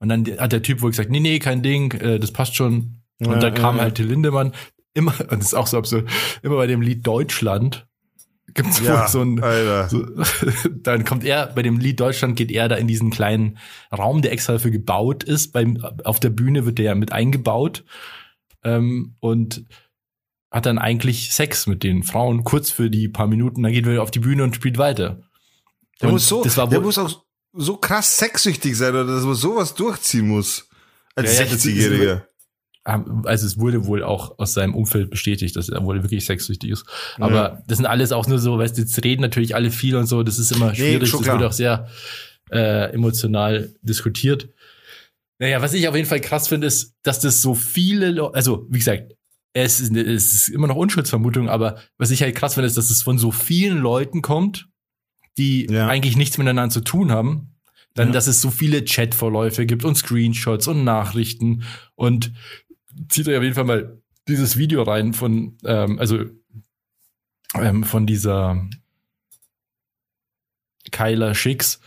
[0.03, 2.97] Und dann hat der Typ wohl gesagt, nee, nee, kein Ding, äh, das passt schon.
[3.19, 4.51] Und ja, dann kam ja, halt die Lindemann,
[4.93, 6.09] immer, und das ist auch so absurd,
[6.41, 7.87] immer bei dem Lied Deutschland
[8.53, 10.05] gibt's ja, wohl so ein, so,
[10.83, 13.57] dann kommt er, bei dem Lied Deutschland geht er da in diesen kleinen
[13.97, 15.53] Raum, der extra dafür gebaut ist.
[15.53, 17.85] Beim, auf der Bühne wird der ja mit eingebaut.
[18.61, 19.65] Ähm, und
[20.51, 24.03] hat dann eigentlich Sex mit den Frauen, kurz für die paar Minuten, dann geht er
[24.03, 25.23] auf die Bühne und spielt weiter.
[26.01, 29.05] Der und muss so, das war wohl, der muss auch so krass sexsüchtig sein oder
[29.05, 30.67] dass man sowas durchziehen muss.
[31.15, 32.23] Als ja, 60-Jähriger.
[32.83, 36.85] Also es wurde wohl auch aus seinem Umfeld bestätigt, dass er wohl wirklich sexsüchtig ist.
[37.17, 37.63] Aber ja.
[37.65, 40.21] das sind alles auch nur so, weißt du, jetzt reden natürlich alle viel und so,
[40.23, 41.87] das ist immer schwierig, nee, das wird auch sehr
[42.51, 44.49] äh, emotional diskutiert.
[45.39, 48.67] Naja, was ich auf jeden Fall krass finde, ist, dass das so viele Leute, also
[48.69, 49.13] wie gesagt,
[49.53, 52.89] es ist, es ist immer noch Unschuldsvermutung, aber was ich halt krass finde, ist, dass
[52.89, 54.67] es von so vielen Leuten kommt,
[55.37, 55.87] die ja.
[55.87, 57.49] eigentlich nichts miteinander zu tun haben.
[57.95, 58.13] Dann, ja.
[58.13, 62.31] dass es so viele Chatverläufe gibt und Screenshots und Nachrichten und
[63.07, 66.25] zieht euch auf jeden Fall mal dieses Video rein von, ähm, also
[67.53, 68.67] ähm, von dieser
[70.91, 71.81] Kyla Schicks.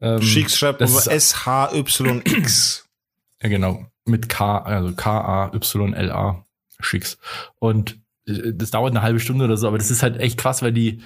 [0.00, 2.84] Ähm, Schicks schreibt S-H-Y-X.
[3.40, 3.86] Ja, genau.
[4.04, 6.44] Mit K, also K-A-Y-L-A.
[6.80, 7.18] Schicks.
[7.60, 10.60] Und äh, das dauert eine halbe Stunde oder so, aber das ist halt echt krass,
[10.60, 11.02] weil die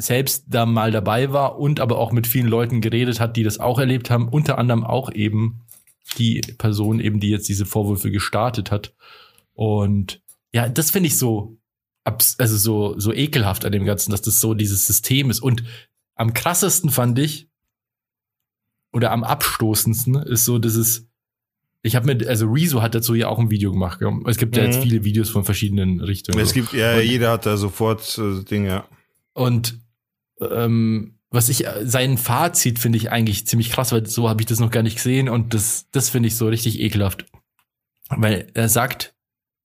[0.00, 3.58] selbst da mal dabei war und aber auch mit vielen Leuten geredet hat, die das
[3.58, 5.62] auch erlebt haben, unter anderem auch eben
[6.16, 8.94] die Person eben, die jetzt diese Vorwürfe gestartet hat.
[9.54, 10.22] Und
[10.52, 11.58] ja, das finde ich so,
[12.04, 15.40] also so, so ekelhaft an dem Ganzen, dass das so dieses System ist.
[15.40, 15.64] Und
[16.14, 17.48] am krassesten fand ich,
[18.92, 21.08] oder am abstoßendsten, ist so dieses,
[21.82, 24.00] ich habe mir, also Rezo hat dazu ja auch ein Video gemacht.
[24.26, 24.60] Es gibt mhm.
[24.60, 24.82] ja jetzt mhm.
[24.82, 26.38] viele Videos von verschiedenen Richtungen.
[26.38, 28.84] Es gibt, ja, und, jeder hat da sofort äh, Dinge.
[29.34, 29.80] Und
[30.40, 34.60] ähm, was ich, sein Fazit finde ich eigentlich ziemlich krass, weil so habe ich das
[34.60, 37.26] noch gar nicht gesehen und das, das finde ich so richtig ekelhaft.
[38.08, 39.14] Weil er sagt,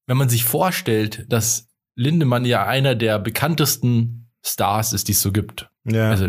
[0.07, 5.31] wenn man sich vorstellt, dass Lindemann ja einer der bekanntesten Stars ist, die es so
[5.31, 5.69] gibt.
[5.85, 6.09] Ja.
[6.09, 6.27] Also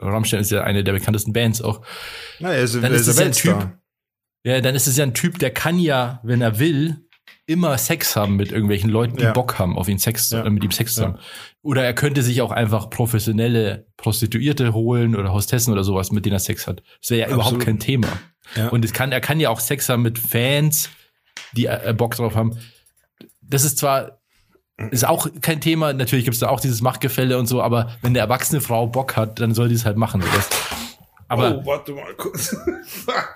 [0.00, 1.84] Rammstein ist ja eine der bekanntesten Bands auch.
[2.40, 3.82] Na, er ist, Dann er ist ist ja ein Weltstar.
[4.44, 7.08] Ja, dann ist es ja ein Typ, der kann ja, wenn er will,
[7.52, 9.32] immer Sex haben mit irgendwelchen Leuten, die Ja.
[9.32, 10.44] Bock haben, auf ihn Sex, Ja.
[10.44, 11.18] äh, mit ihm Sex zu haben.
[11.62, 16.34] Oder er könnte sich auch einfach professionelle Prostituierte holen oder Hostessen oder sowas, mit denen
[16.36, 16.82] er Sex hat.
[17.00, 17.64] Das wäre ja überhaupt Absolut.
[17.66, 18.08] kein Thema.
[18.70, 20.90] Und es kann, er kann ja auch Sex haben mit Fans,
[21.52, 22.58] die äh, Bock drauf haben.
[23.40, 24.18] Das ist zwar
[24.90, 28.10] ist auch kein Thema, natürlich gibt es da auch dieses Machtgefälle und so, aber wenn
[28.10, 30.22] eine erwachsene Frau Bock hat, dann soll die es halt machen.
[30.34, 30.48] Das.
[31.28, 32.48] Aber oh, warte mal kurz.
[32.86, 33.34] Fuck.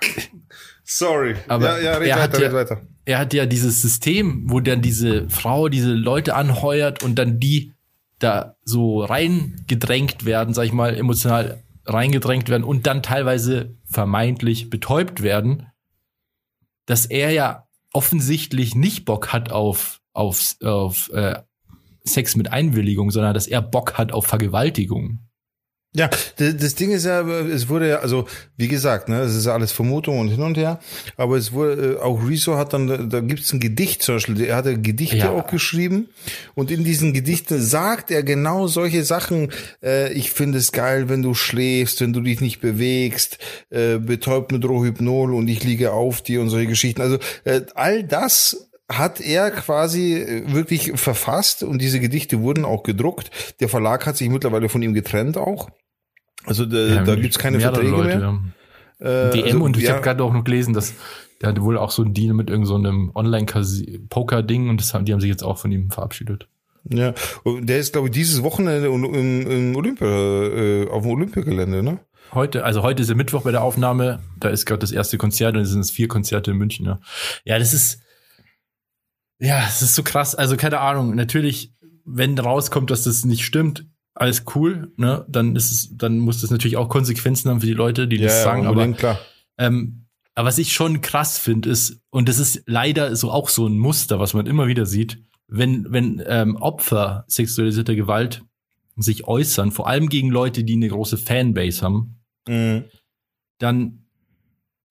[0.89, 1.35] Sorry.
[1.49, 2.81] Aber ja, ja, red er hat weiter, ja- red weiter.
[3.05, 7.73] er hat ja dieses System, wo dann diese Frau diese Leute anheuert und dann die
[8.19, 15.21] da so reingedrängt werden, sag ich mal, emotional reingedrängt werden und dann teilweise vermeintlich betäubt
[15.21, 15.67] werden,
[16.85, 21.39] dass er ja offensichtlich nicht Bock hat auf, auf, auf äh,
[22.05, 25.26] Sex mit Einwilligung, sondern dass er Bock hat auf Vergewaltigung.
[25.97, 29.45] Ja, das, das Ding ist ja, es wurde ja, also wie gesagt, ne, es ist
[29.47, 30.79] ja alles Vermutung und hin und her,
[31.15, 34.57] aber es wurde, äh, auch Rezo hat dann, da gibt's ein Gedicht zum Beispiel, er
[34.57, 35.31] hatte Gedichte Ja.
[35.31, 36.09] auch geschrieben
[36.53, 41.23] und in diesen Gedichten sagt er genau solche Sachen, äh, ich finde es geil, wenn
[41.23, 43.39] du schläfst, wenn du dich nicht bewegst,
[43.71, 48.03] äh, betäubt mit Rohhypnol und ich liege auf dir und solche Geschichten, also äh, all
[48.03, 53.31] das hat er quasi äh, wirklich verfasst und diese Gedichte wurden auch gedruckt.
[53.59, 55.69] Der Verlag hat sich mittlerweile von ihm getrennt auch.
[56.47, 58.39] Also da, da gibt's keine mehrere Verträge Leute, mehr.
[58.99, 59.27] ja.
[59.27, 60.95] Äh, DM also, und ich ja, habe gerade auch noch gelesen, dass
[61.41, 65.13] der hatte wohl auch so einen Deal mit irgendeinem so Online-Poker-Ding und das haben, die
[65.13, 66.47] haben sich jetzt auch von ihm verabschiedet.
[66.89, 67.13] ja.
[67.43, 71.99] Und der ist, glaube ich, dieses Wochenende im, im, Olympia, äh, auf dem Olympiagelände, ne?
[72.33, 75.55] Heute, also heute ist der Mittwoch bei der Aufnahme, da ist gerade das erste Konzert
[75.55, 76.99] und es sind es vier Konzerte in München, ja.
[77.45, 78.01] Ja, das ist,
[79.39, 80.33] ja, es ist so krass.
[80.33, 81.73] Also keine Ahnung, natürlich,
[82.03, 83.85] wenn rauskommt, dass das nicht stimmt,
[84.19, 87.73] alles cool, ne, dann ist es, dann muss das natürlich auch Konsequenzen haben für die
[87.73, 89.19] Leute, die das sagen, aber klar.
[89.57, 90.05] Ähm,
[90.35, 93.77] aber was ich schon krass finde, ist, und das ist leider so auch so ein
[93.77, 98.43] Muster, was man immer wieder sieht, wenn, wenn ähm, Opfer sexualisierter Gewalt
[98.97, 102.15] sich äußern, vor allem gegen Leute, die eine große Fanbase haben,
[102.47, 102.85] Mhm.
[103.59, 104.03] dann,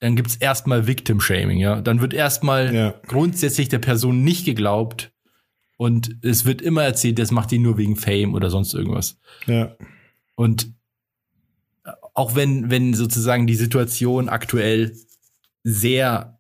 [0.01, 1.81] dann gibt's erstmal Victim Shaming, ja.
[1.81, 2.95] Dann wird erstmal Ja.
[3.07, 5.11] grundsätzlich der Person nicht geglaubt
[5.77, 9.19] und es wird immer erzählt, das macht die nur wegen Fame oder sonst irgendwas.
[9.47, 9.77] Ja.
[10.35, 10.73] Und
[12.15, 14.97] auch wenn, wenn sozusagen die Situation aktuell
[15.63, 16.39] sehr,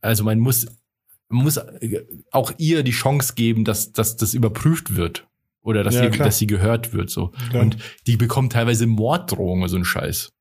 [0.00, 0.66] also man muss,
[1.28, 1.60] muss
[2.30, 5.26] auch ihr die Chance geben, dass, dass das überprüft wird.
[5.62, 6.28] Oder dass, Ja, sie, klar.
[6.28, 7.32] dass sie gehört wird, so.
[7.50, 7.64] Klar.
[7.64, 7.76] Und
[8.06, 10.32] die bekommt teilweise Morddrohungen, so ein Scheiß.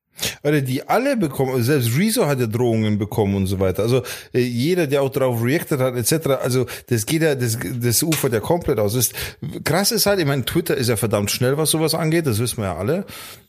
[0.44, 3.84] Alter, die alle bekommen, selbst Rezo hat ja Drohungen bekommen und so weiter.
[3.84, 4.04] Also
[4.34, 6.28] äh, jeder, der auch darauf reacted hat, etc.
[6.42, 8.94] Also das geht ja, das, das ufert ja komplett aus.
[8.94, 9.10] Das,
[9.64, 12.58] krass ist halt, ich meine, Twitter ist ja verdammt schnell, was sowas angeht, das wissen
[12.58, 13.06] wir ja alle.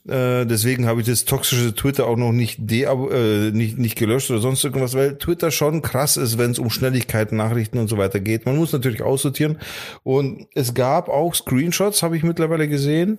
[0.08, 4.30] Äh, deswegen habe ich das toxische Twitter auch noch nicht, de äh, nicht, nicht gelöscht
[4.30, 7.98] oder sonst irgendwas, weil Twitter schon krass ist, wenn es um Schnelligkeiten, Nachrichten und so
[7.98, 8.46] weiter geht.
[8.46, 9.58] Man muss natürlich aussortieren.
[10.04, 13.18] Und es gab auch Screenshots, habe ich mittlerweile gesehen,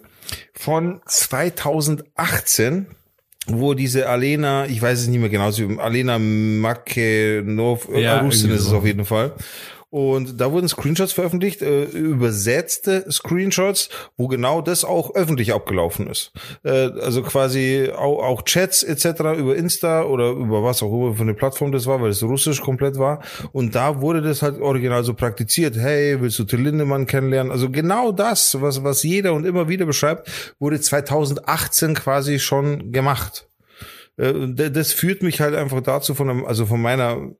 [0.53, 2.87] von 2018
[3.47, 8.67] wo diese Alena, ich weiß es nicht mehr genau, Alena Makenov, Ja, Russin ist es
[8.67, 8.77] so.
[8.77, 9.31] auf jeden Fall.
[9.89, 16.33] Und da wurden Screenshots veröffentlicht, äh, übersetzte Screenshots, wo genau das auch öffentlich abgelaufen ist.
[16.63, 19.21] Äh, also quasi auch, auch Chats etc.
[19.37, 22.61] über Insta oder über was auch immer für eine Plattform das war, weil es russisch
[22.61, 23.23] komplett war.
[23.53, 25.77] Und da wurde das halt original so praktiziert.
[25.77, 27.51] Hey, willst du Till Lindemann kennenlernen?
[27.51, 30.29] Also genau das, was, was jeder und immer wieder beschreibt,
[30.59, 33.47] wurde 2018 quasi schon gemacht.
[34.17, 37.31] Äh, Das führt mich halt einfach dazu von einem, also von meiner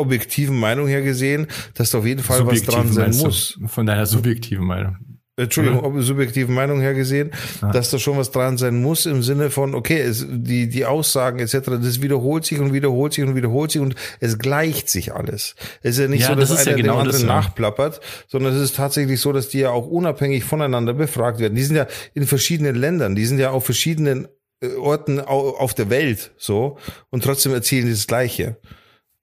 [0.00, 3.18] objektiven Meinung her gesehen, dass da auf jeden Fall was Subjektiv dran sein du?
[3.18, 3.58] muss.
[3.66, 4.96] Von deiner subjektiven Meinung.
[5.36, 7.30] Entschuldigung, ob subjektive Meinung her gesehen,
[7.62, 7.70] Ja.
[7.70, 11.38] dass da schon was dran sein muss im Sinne von, okay, es, die, die Aussagen
[11.38, 15.54] etc., das wiederholt sich und wiederholt sich und wiederholt sich und es gleicht sich alles.
[15.82, 17.28] Es ist ja nicht Ja, so, dass das ist ja einer genau dem das, anderen
[17.28, 17.34] ja.
[17.36, 21.54] nachplappert, sondern es ist tatsächlich so, dass die ja auch unabhängig voneinander befragt werden.
[21.54, 24.28] Die sind ja in verschiedenen Ländern, die sind ja auf verschiedenen
[24.60, 26.76] äh, Orten au- auf der Welt so
[27.08, 28.58] und trotzdem erzählen die das Gleiche.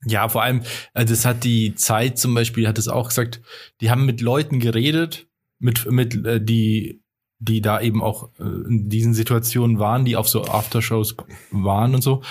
[0.06, 0.62] Ja, vor allem,
[0.94, 3.42] also das hat die Zeit zum Beispiel, hat es auch gesagt,
[3.82, 5.28] die haben mit Leuten geredet,
[5.60, 7.02] mit, mit, äh, die,
[7.40, 11.16] die da eben auch äh, in diesen Situationen waren, die auf so Aftershows
[11.52, 12.22] waren und so.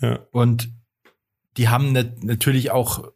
[0.00, 0.20] Ja.
[0.32, 0.70] Und
[1.56, 1.92] die haben
[2.22, 3.12] natürlich auch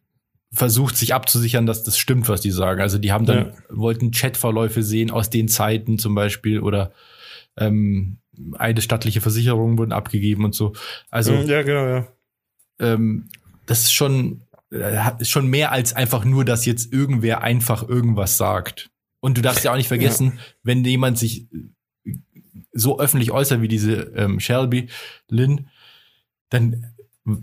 [0.52, 2.80] versucht, sich abzusichern, dass das stimmt, was die sagen.
[2.80, 3.52] Also die haben dann, Ja.
[3.68, 6.92] wollten Chatverläufe sehen aus den Zeiten zum Beispiel oder
[7.56, 8.18] ähm,
[8.56, 10.72] eine stattliche Versicherung wurden abgegeben und so.
[11.10, 12.08] Also ja, genau, ja.
[12.78, 13.28] ähm,
[13.68, 14.42] das ist schon,
[14.72, 18.90] äh, ist schon mehr als einfach nur, dass jetzt irgendwer einfach irgendwas sagt.
[19.20, 20.42] Und du darfst ja auch nicht vergessen, ja.
[20.62, 21.52] wenn jemand sich
[22.04, 22.14] äh,
[22.72, 24.88] so öffentlich äußert wie diese ähm, Shelby
[25.28, 25.68] Lynn,
[26.48, 26.86] dann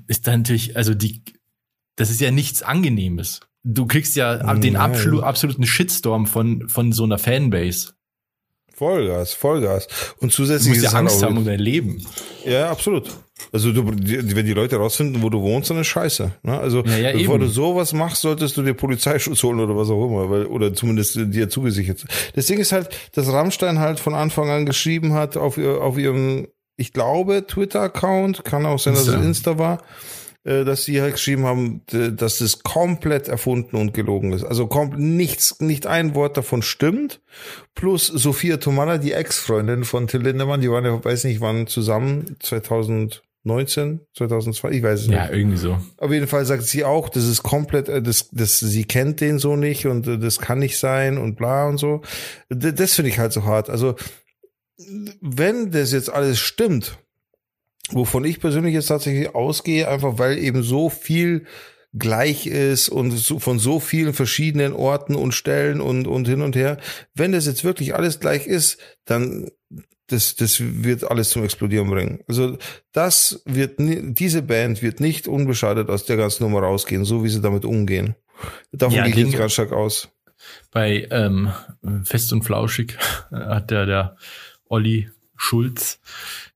[0.08, 1.22] ist da natürlich, also die,
[1.96, 3.42] das ist ja nichts Angenehmes.
[3.64, 4.62] Du kriegst ja Nein.
[4.62, 7.94] den absolu absoluten Shitstorm von, von so einer Fanbase.
[8.76, 9.88] Vollgas, Vollgas.
[10.20, 12.06] Und zusätzlich du musst ja Angst haben um dein Leben.
[12.46, 13.10] Ja, absolut.
[13.52, 16.32] Also du, wenn die Leute rausfinden, wo du wohnst, dann ist scheiße.
[16.44, 16.60] Ne?
[16.60, 17.46] Also ja, ja, bevor eben.
[17.46, 21.16] du sowas machst, solltest du dir Polizeischutz holen oder was auch immer, weil, oder zumindest
[21.16, 22.06] dir zugesichert.
[22.34, 26.48] Das Ding ist halt, dass Rammstein halt von Anfang an geschrieben hat auf, auf ihrem,
[26.78, 29.82] ich glaube, Twitter-Account, kann auch sein, dass es Insta war,
[30.46, 34.44] dass sie halt geschrieben haben, dass das komplett erfunden und gelogen ist.
[34.44, 37.20] Also kommt nichts, nicht ein Wort davon stimmt.
[37.74, 42.36] Plus Sophia Tomala, die Ex-Freundin von Till Lindemann, die waren ja, weiß nicht wann zusammen,
[42.42, 45.18] 2019, 2002, ich weiß es nicht.
[45.18, 45.80] Ja, irgendwie so.
[45.98, 49.40] Auf jeden Fall sagt sie auch, das ist komplett, äh, das, das, sie kennt den
[49.40, 52.04] so nicht und äh, das kann nicht sein und bla und so.
[52.50, 53.72] Das finde ich halt so hart.
[53.72, 53.96] Also,
[55.22, 57.00] wenn das jetzt alles stimmt,
[57.92, 61.46] wovon ich persönlich jetzt tatsächlich ausgehe, einfach weil eben so viel
[61.98, 66.56] gleich ist und so, von so vielen verschiedenen Orten und Stellen und, und hin und
[66.56, 66.78] her.
[67.14, 69.50] Wenn das jetzt wirklich alles gleich ist, dann
[70.08, 72.20] das, das wird alles zum Explodieren bringen.
[72.28, 72.58] Also
[72.92, 77.42] das wird, diese Band wird nicht unbeschadet aus der ganzen Nummer rausgehen, so wie sie
[77.42, 78.16] damit umgehen.
[78.72, 80.10] Davon ja, gehe ich ganz stark aus.
[80.72, 81.52] Bei ähm,
[82.04, 82.98] Fest und Flauschig
[83.32, 84.18] hat der, der
[84.68, 86.00] Olli Schulz,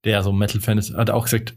[0.04, 1.56] der so ein Metal-Fan ist, hat auch gesagt,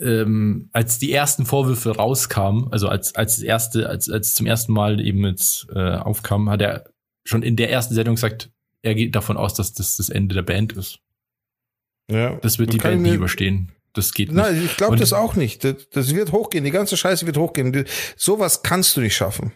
[0.00, 4.72] ähm, als die ersten Vorwürfe rauskamen, also als als das erste, als als zum ersten
[4.72, 6.90] Mal eben jetzt äh, aufkam, hat er
[7.24, 8.50] schon in der ersten Sendung gesagt,
[8.82, 11.00] er geht davon aus, dass das das Ende der Band ist.
[12.10, 12.36] Ja.
[12.36, 13.72] Das wird die Band nie überstehen.
[13.92, 14.36] Das geht nicht.
[14.36, 15.64] Nein, ich glaube das auch nicht.
[15.64, 16.64] Das, das wird hochgehen.
[16.64, 17.84] Die ganze Scheiße wird hochgehen.
[18.16, 19.52] Sowas kannst du nicht schaffen.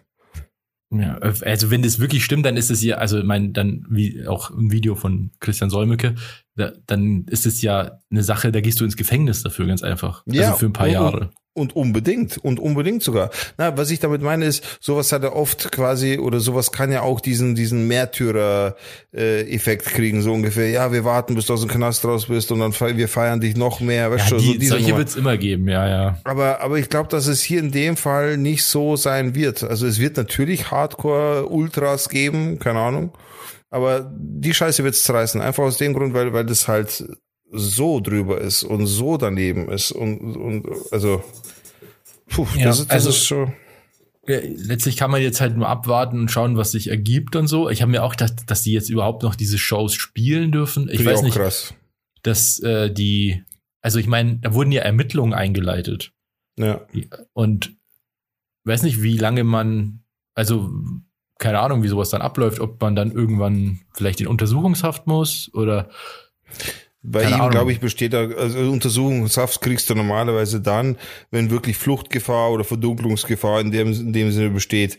[0.95, 4.51] Ja, also wenn das wirklich stimmt, dann ist es ja, also mein, dann wie auch
[4.51, 6.17] ein Video von Christian Solmecke,
[6.55, 10.23] da, dann ist es ja eine Sache, da gehst du ins Gefängnis dafür, ganz einfach.
[10.27, 11.31] Ja, also für ein paar und, Jahre.
[11.55, 13.29] Und unbedingt, und unbedingt sogar.
[13.59, 17.03] Na, was ich damit meine ist, sowas hat er oft quasi, oder sowas kann ja
[17.03, 20.71] auch diesen, diesen Märtyrer-Effekt kriegen, so ungefähr.
[20.71, 23.55] Ja, wir warten, bis du aus dem Knast raus bist und dann wir feiern dich
[23.55, 24.11] noch mehr.
[24.11, 26.19] Weißt ja, die, so solche wird es immer geben, ja, ja.
[26.25, 29.63] Aber, aber ich glaube, dass es hier in dem Fall nicht so sein wird.
[29.63, 33.13] Also es wird natürlich Hardcore-Ultras geben, keine Ahnung.
[33.69, 35.43] Aber die Scheiße wird's zerreißen.
[35.43, 37.05] Einfach aus dem Grund, weil, weil das halt
[37.53, 41.23] so drüber ist und so daneben ist und, und also,
[42.29, 43.53] puh, ja, das, ist, das also, ist schon.
[44.27, 47.69] Ja, letztlich kann man jetzt halt nur abwarten und schauen, was sich ergibt und so.
[47.69, 50.89] Ich habe mir auch gedacht, dass die jetzt überhaupt noch diese Shows spielen dürfen.
[50.91, 51.75] Ich weiß nicht, krass.
[52.23, 53.43] dass äh, die,
[53.81, 56.13] also ich meine, da wurden ja Ermittlungen eingeleitet.
[56.57, 56.87] Ja.
[57.33, 57.75] Und
[58.65, 60.71] weiß nicht, wie lange man, also
[61.39, 65.91] keine Ahnung, wie sowas dann abläuft, ob man dann irgendwann vielleicht in Untersuchungshaft muss oder
[67.03, 70.97] bei Keine ihm, glaube ich, besteht da, also Untersuchungshaft kriegst du normalerweise dann,
[71.33, 74.99] wenn wirklich Fluchtgefahr oder Verdunklungsgefahr in dem, in dem Sinne besteht.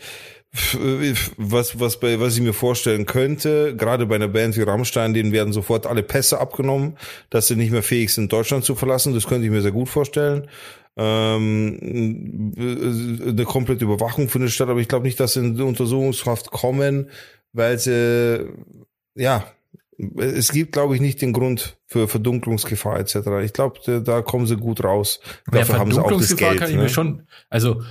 [1.37, 5.31] Was, was, bei, was ich mir vorstellen könnte, gerade bei einer Band wie Rammstein, denen
[5.31, 6.97] werden sofort alle Pässe abgenommen,
[7.31, 9.15] dass sie nicht mehr fähig sind, Deutschland zu verlassen.
[9.15, 10.47] Das könnte ich mir sehr gut vorstellen.
[10.95, 17.09] Ähm, eine komplette Überwachung findet statt, aber ich glaube nicht, dass sie in Untersuchungshaft kommen,
[17.53, 18.45] weil sie,
[19.15, 19.47] ja,
[20.17, 23.15] es gibt, glaube ich, nicht den Grund für Verdunklungsgefahr etc.
[23.43, 25.19] Ich glaube, da kommen sie gut raus.
[25.51, 26.59] Dafür ja, haben sie auch das Geld.
[26.59, 26.83] Kann ich ne?
[26.83, 27.81] mir schon, also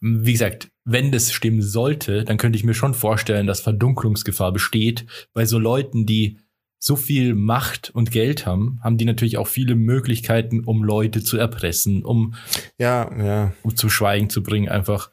[0.00, 5.06] wie gesagt, wenn das stimmen sollte, dann könnte ich mir schon vorstellen, dass Verdunklungsgefahr besteht,
[5.32, 6.38] bei so Leuten, die
[6.78, 11.36] so viel Macht und Geld haben, haben die natürlich auch viele Möglichkeiten, um Leute zu
[11.36, 12.34] erpressen, um
[12.78, 13.52] ja, ja.
[13.62, 15.10] Um zu Schweigen zu bringen, einfach.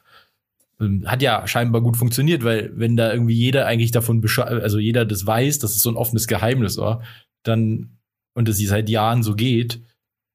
[0.80, 4.78] Ähm, hat ja scheinbar gut funktioniert, weil wenn da irgendwie jeder eigentlich davon Bescheid, also
[4.78, 7.02] jeder das weiß, dass es so ein offenes Geheimnis war,
[7.44, 7.98] dann
[8.34, 9.80] und es seit Jahren so geht,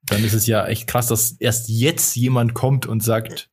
[0.06, 3.50] dann ist es ja echt krass, dass erst jetzt jemand kommt und sagt,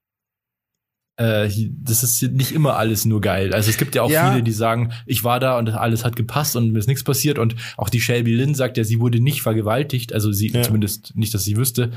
[1.16, 3.54] äh, das ist nicht immer alles nur geil.
[3.54, 4.30] Also es gibt ja auch ja.
[4.30, 7.38] viele, die sagen, ich war da und alles hat gepasst und mir ist nichts passiert.
[7.38, 10.62] Und auch die Shelby Lynn sagt ja, sie wurde nicht vergewaltigt, also sie ja.
[10.62, 11.92] zumindest nicht, dass sie wüsste.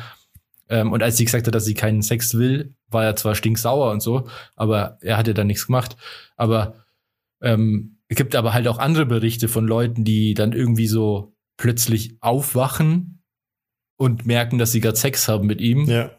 [0.69, 3.91] Ähm, und als sie gesagt hat, dass sie keinen Sex will, war er zwar stinksauer
[3.91, 5.97] und so, aber er hatte dann nichts gemacht.
[6.37, 6.75] Aber
[7.41, 12.17] ähm, es gibt aber halt auch andere Berichte von Leuten, die dann irgendwie so plötzlich
[12.21, 13.23] aufwachen
[13.97, 16.11] und merken, dass sie gerade Sex haben mit ihm ja.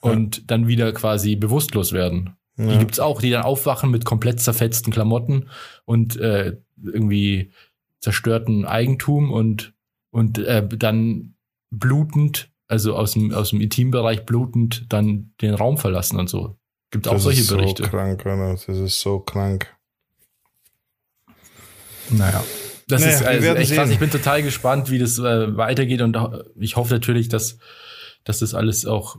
[0.00, 0.42] und ja.
[0.46, 2.36] dann wieder quasi bewusstlos werden.
[2.56, 2.72] Ja.
[2.72, 5.48] Die gibt's auch, die dann aufwachen mit komplett zerfetzten Klamotten
[5.84, 7.52] und äh, irgendwie
[8.00, 9.74] zerstörten Eigentum und
[10.10, 11.34] und äh, dann
[11.70, 16.58] blutend also aus dem, aus dem Intimbereich blutend dann den Raum verlassen und so.
[16.90, 17.82] Gibt auch solche Berichte.
[17.82, 18.52] Das ist so krank, Alter.
[18.66, 19.76] Das ist so krank.
[22.10, 22.44] Naja.
[22.86, 23.86] Das Naja, ist also echt krass.
[23.86, 23.92] sehen.
[23.94, 26.16] Ich bin total gespannt, wie das äh, weitergeht und
[26.56, 27.58] ich hoffe natürlich, dass,
[28.24, 29.16] dass das alles auch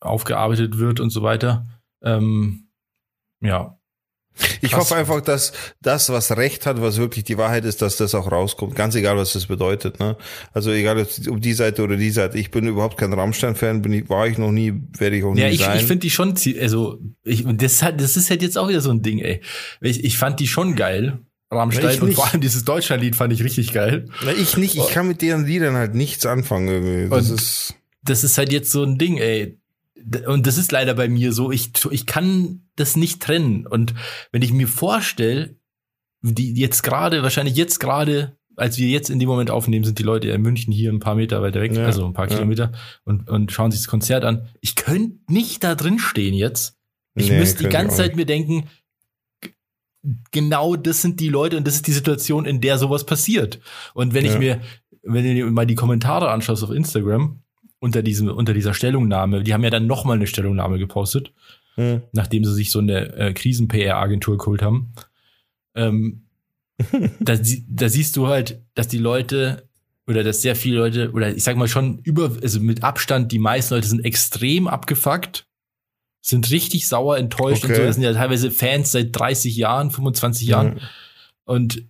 [0.00, 1.66] aufgearbeitet wird und so weiter.
[2.02, 2.68] Ähm,
[3.40, 3.77] ja.
[4.60, 4.80] Ich Krass.
[4.80, 8.30] hoffe einfach, dass das, was Recht hat, was wirklich die Wahrheit ist, dass das auch
[8.30, 8.74] rauskommt.
[8.74, 9.98] Ganz egal, was das bedeutet.
[10.00, 10.16] Ne?
[10.52, 12.38] Also egal, ob die Seite oder die Seite.
[12.38, 15.40] Ich bin überhaupt kein Rammstein-Fan, bin ich, war ich noch nie, werde ich auch nie
[15.40, 15.76] Ja, ich, sein.
[15.78, 18.90] ich finde die schon, also ich, das, hat, das ist halt jetzt auch wieder so
[18.90, 19.40] ein Ding, ey.
[19.80, 21.18] Ich, ich fand die schon geil,
[21.50, 24.06] Rammstein, und vor allem dieses Deutschlandlied fand ich richtig geil.
[24.24, 24.76] Na, ich nicht.
[24.76, 26.68] Ich kann mit deren Liedern halt nichts anfangen.
[26.68, 27.08] Irgendwie.
[27.08, 27.74] Das Und- ist
[28.04, 29.58] das ist halt jetzt so ein Ding, ey.
[30.26, 31.50] Und das ist leider bei mir so.
[31.50, 33.66] Ich, ich kann das nicht trennen.
[33.66, 33.94] Und
[34.32, 35.56] wenn ich mir vorstelle,
[36.22, 40.02] die jetzt gerade, wahrscheinlich jetzt gerade, als wir jetzt in dem Moment aufnehmen, sind die
[40.04, 42.34] Leute in München hier ein paar Meter weiter weg, Ja, also ein paar ja.
[42.36, 42.72] Kilometer,
[43.04, 44.48] und, und schauen sich das Konzert an.
[44.60, 46.76] Ich könnte nicht da drin stehen jetzt.
[47.14, 48.68] Ich Nee, müsste die ich ganze Zeit mir denken,
[50.30, 53.60] genau das sind die Leute und das ist die Situation, in der sowas passiert.
[53.94, 54.38] Und wenn ich Ja.
[54.38, 54.60] mir,
[55.02, 57.42] wenn du dir mal die Kommentare anschaust auf Instagram,
[57.80, 61.32] unter diesem, unter dieser Stellungnahme, die haben ja dann nochmal eine Stellungnahme gepostet,
[61.76, 62.02] Hm.
[62.12, 64.92] nachdem sie sich so eine äh, Krisen-PR-Agentur geholt haben.
[65.76, 66.24] Ähm,
[67.20, 69.68] da, da siehst du halt, dass die Leute
[70.08, 73.38] oder dass sehr viele Leute, oder ich sag mal schon über, also mit Abstand, die
[73.38, 75.46] meisten Leute sind extrem abgefuckt,
[76.20, 77.80] sind richtig sauer, enttäuscht und Okay.
[77.80, 77.86] so.
[77.86, 80.74] Das sind ja teilweise Fans seit 30 Jahren, 25 Jahren.
[80.74, 80.80] Mhm.
[81.44, 81.82] Und,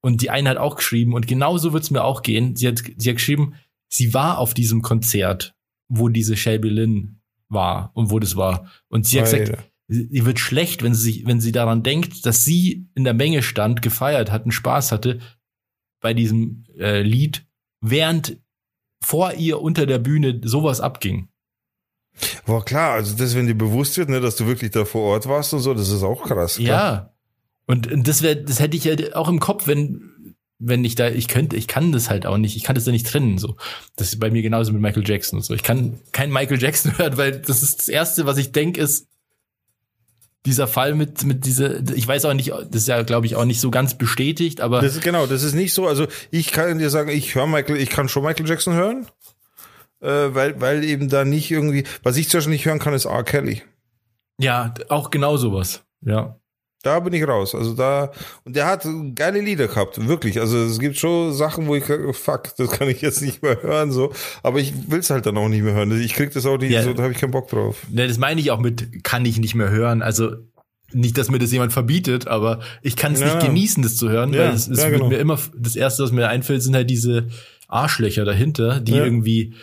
[0.00, 2.56] und die eine hat auch geschrieben, und genauso wird's mir auch gehen.
[2.56, 3.54] Sie hat, sie hat geschrieben,
[3.94, 5.54] sie war auf diesem Konzert,
[5.88, 8.66] wo diese Shelby Lynn war und wo das war.
[8.88, 9.64] Und sie hat gesagt, Alter.
[9.88, 13.14] sie- ihr wird schlecht, wenn sie sich, wenn sie daran denkt, dass sie in der
[13.14, 15.20] Menge stand, gefeiert hat, einen Spaß hatte
[16.00, 17.46] bei diesem äh, Lied,
[17.80, 18.38] während
[19.02, 21.28] vor ihr unter der Bühne sowas abging.
[22.46, 25.26] War klar, also das, wenn dir bewusst wird, ne, dass du wirklich da vor Ort
[25.26, 26.56] warst und so, das ist auch krass.
[26.56, 26.66] Klar.
[26.94, 27.14] Ja.
[27.66, 30.12] Und, und das wäre, das hätte ich ja auch im Kopf, wenn,
[30.66, 32.92] wenn ich da, ich könnte, ich kann das halt auch nicht, ich kann das ja
[32.92, 33.56] nicht trennen, so.
[33.96, 35.54] Das ist bei mir genauso mit Michael Jackson und so.
[35.54, 39.08] Ich kann kein Michael Jackson hören, weil das ist das erste, was ich denke, ist
[40.46, 43.46] dieser Fall mit, mit diese, ich weiß auch nicht, das ist ja, glaube ich, auch
[43.46, 45.86] nicht so ganz bestätigt, aber Das ist genau, das ist nicht so.
[45.86, 49.06] Also ich kann dir sagen, ich höre Michael, ich kann schon Michael Jackson hören,
[50.00, 53.06] äh, weil weil eben da nicht irgendwie, was ich zum Beispiel nicht hören kann, ist
[53.06, 53.24] R.
[53.24, 53.62] Kelly.
[54.38, 55.82] ja, auch genau sowas.
[56.02, 56.38] Ja.
[56.84, 57.54] Da bin ich raus.
[57.54, 58.12] Also da
[58.44, 60.38] und der hat geile Lieder gehabt, wirklich.
[60.40, 63.90] Also es gibt schon Sachen, wo ich fuck, das kann ich jetzt nicht mehr hören
[63.90, 64.12] so.
[64.42, 66.00] Aber ich will es halt dann auch nicht mehr hören.
[66.00, 66.82] Ich krieg das auch nicht, Ja.
[66.82, 67.78] so, da habe ich keinen Bock drauf.
[67.90, 70.02] Ne, das meine ich auch mit, kann ich nicht mehr hören.
[70.02, 70.32] Also
[70.92, 73.34] nicht, dass mir das jemand verbietet, aber ich kann es Ja.
[73.34, 75.08] nicht genießen, das zu hören, Ja, weil es, es ja, wird genau.
[75.08, 77.28] mir immer, das erste, was mir einfällt, sind halt diese
[77.66, 79.54] Arschlöcher dahinter, die irgendwie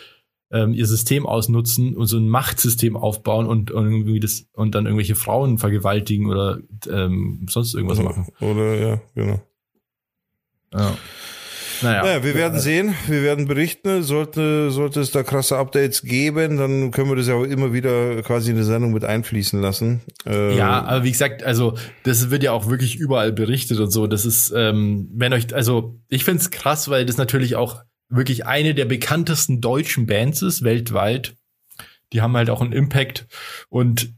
[0.52, 4.84] ähm, ihr System ausnutzen und so ein Machtsystem aufbauen und, und irgendwie das und dann
[4.86, 6.58] irgendwelche Frauen vergewaltigen oder
[6.90, 8.28] ähm, sonst irgendwas machen.
[8.40, 9.40] Oder ja, genau.
[10.74, 10.96] Ja.
[11.82, 12.06] Naja.
[12.06, 14.04] Ja, wir werden sehen, wir werden berichten.
[14.04, 18.22] Sollte, sollte es da krasse Updates geben, dann können wir das ja auch immer wieder
[18.22, 20.00] quasi in die Sendung mit einfließen lassen.
[20.24, 24.06] Äh, Ja, aber wie gesagt, also das wird ja auch wirklich überall berichtet und so.
[24.06, 27.82] Das ist, ähm, wenn euch, also ich find's krass, weil das natürlich auch
[28.14, 31.34] wirklich eine der bekanntesten deutschen Bands ist weltweit.
[32.12, 33.26] Die haben halt auch einen Impact
[33.68, 34.12] und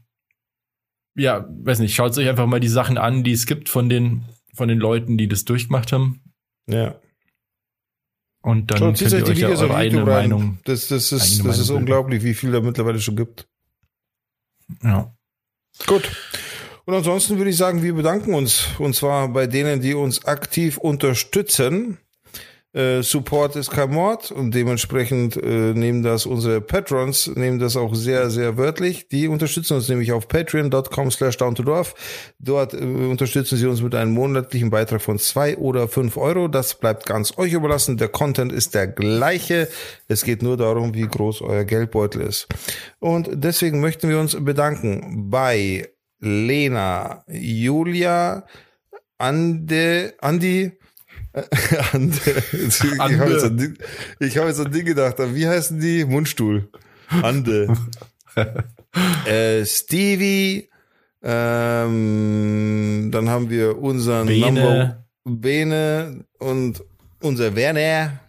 [1.15, 4.25] ja, weiß nicht, schaut euch einfach mal die Sachen an, die es gibt von den
[4.53, 6.21] von den Leuten, die das durchgemacht haben.
[6.67, 6.99] ja.
[8.41, 10.29] Und dann Schaut, könnt ihr euch die ja Videos auf eure eigene rein.
[10.29, 10.59] Meinung.
[10.65, 11.77] Das, das ist, das Meinung ist bilden.
[11.77, 13.47] unglaublich, wie viel da mittlerweile schon gibt.
[14.83, 15.15] Ja.
[15.87, 16.11] Gut.
[16.85, 18.67] Und ansonsten würde ich sagen, wir bedanken uns.
[18.77, 21.97] Und zwar bei denen, die uns aktiv unterstützen.
[22.75, 27.95] Äh, Support ist kein Mord und dementsprechend äh, nehmen das unsere Patrons, nehmen das auch
[27.95, 29.07] sehr, sehr wörtlich.
[29.07, 31.95] Die unterstützen uns nämlich auf patreon.com slash down to dorf.
[32.37, 36.49] Dort äh, unterstützen sie uns mit einem monatlichen Beitrag von zwei oder fünf Euro.
[36.49, 37.95] Das bleibt ganz euch überlassen.
[37.95, 39.69] Der Content ist der gleiche.
[40.09, 42.49] Es geht nur darum, wie groß euer Geldbeutel ist.
[42.99, 45.87] Und deswegen möchten wir uns bedanken bei
[46.19, 48.45] Lena, Julia,
[49.17, 50.73] Ande, Andi,
[51.91, 52.17] Ande,
[52.53, 53.77] ich habe jetzt, an Ding-
[54.19, 56.05] ich hab jetzt an Ding gedacht, wie heißen die?
[56.05, 56.69] Mundstuhl.
[57.09, 57.75] Ande.
[59.25, 60.69] äh, Stevie,
[61.23, 64.51] ähm, dann haben wir unseren Bene.
[64.51, 66.83] Number Bene und
[67.21, 68.19] unser Werner.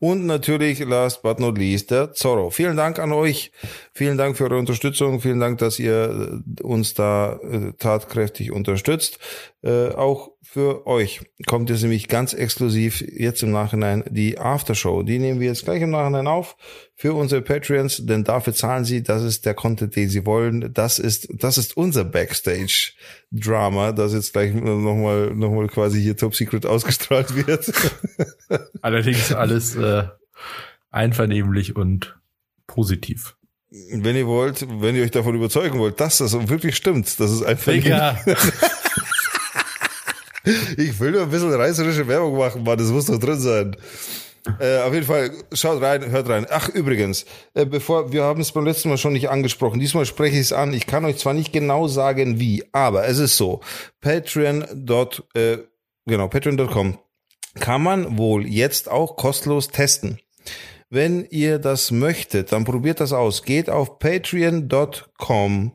[0.00, 2.50] Und natürlich, last but not least, der Zorro.
[2.50, 3.50] Vielen Dank an euch.
[3.92, 5.20] Vielen Dank für eure Unterstützung.
[5.20, 9.18] Vielen Dank, dass ihr uns da äh, tatkräftig unterstützt.
[9.62, 15.02] Äh, auch für euch kommt jetzt nämlich ganz exklusiv jetzt im Nachhinein die Aftershow.
[15.02, 16.56] Die nehmen wir jetzt gleich im Nachhinein auf
[16.94, 19.02] für unsere Patreons, denn dafür zahlen sie.
[19.02, 20.72] Das ist der Content, den sie wollen.
[20.72, 26.64] Das ist, das ist unser Backstage-Drama, das jetzt gleich nochmal, nochmal quasi hier Top Secret
[26.64, 27.70] ausgestrahlt wird.
[28.80, 30.04] Allerdings alles äh,
[30.90, 32.18] einvernehmlich und
[32.66, 33.36] positiv.
[33.70, 37.42] Wenn ihr wollt, wenn ihr euch davon überzeugen wollt, dass das wirklich stimmt, das ist
[37.42, 37.70] einfach.
[37.70, 38.18] Digga.
[40.76, 43.76] ich will nur ein bisschen reißerische Werbung machen, Mann, das muss doch drin sein.
[44.60, 46.46] Äh, auf jeden Fall, schaut rein, hört rein.
[46.48, 49.78] Ach, übrigens, äh, bevor, wir haben es beim letzten Mal schon nicht angesprochen.
[49.78, 50.72] Diesmal spreche ich es an.
[50.72, 53.60] Ich kann euch zwar nicht genau sagen, wie, aber es ist so.
[54.00, 54.62] Patreon.
[55.34, 55.58] Äh,
[56.06, 56.98] genau, patreon.com
[57.58, 60.18] kann man wohl jetzt auch kostenlos testen.
[60.90, 63.42] Wenn ihr das möchtet, dann probiert das aus.
[63.42, 65.72] Geht auf patreon.com,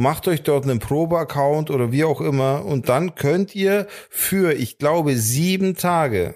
[0.00, 4.78] macht euch dort einen Probe-Account oder wie auch immer und dann könnt ihr für, ich
[4.78, 6.34] glaube, sieben Tage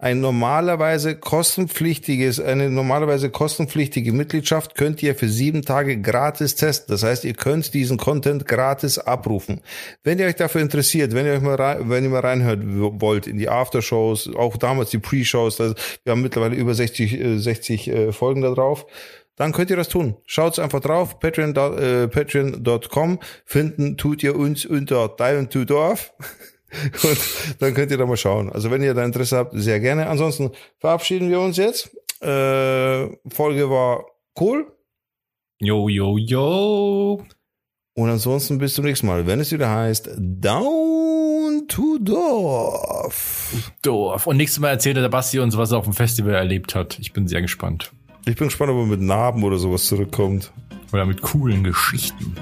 [0.00, 6.92] ein normalerweise kostenpflichtiges, eine normalerweise kostenpflichtige Mitgliedschaft könnt ihr für sieben Tage gratis testen.
[6.92, 9.60] Das heißt, ihr könnt diesen Content gratis abrufen.
[10.04, 13.26] Wenn ihr euch dafür interessiert, wenn ihr euch mal rein, wenn ihr mal reinhört wollt
[13.26, 15.74] in die Aftershows, auch damals die Pre-Shows, wir
[16.06, 18.86] haben mittlerweile über 60, 60 äh, Folgen da drauf
[19.38, 20.16] dann könnt ihr das tun.
[20.26, 26.12] Schaut's einfach drauf, patreon.com, äh, patreon finden tut ihr uns unter Teil und Tudorf.
[27.02, 27.18] Und
[27.60, 28.52] dann könnt ihr da mal schauen.
[28.52, 30.06] Also wenn ihr da Interesse habt, sehr gerne.
[30.06, 31.96] Ansonsten verabschieden wir uns jetzt.
[32.20, 34.04] Äh, Folge war
[34.38, 34.70] cool.
[35.60, 37.24] Jo, jo, jo.
[37.94, 43.72] Und ansonsten bis zum nächsten Mal, wenn es wieder heißt Down to Dorf.
[43.82, 44.26] Dorf.
[44.26, 46.98] Und nächstes Mal erzählt der Basti uns, was er auf dem Festival erlebt hat.
[46.98, 47.92] Ich bin sehr gespannt.
[48.28, 50.52] Ich bin gespannt, ob er mit Narben oder sowas zurückkommt.
[50.92, 52.34] Oder mit coolen Geschichten.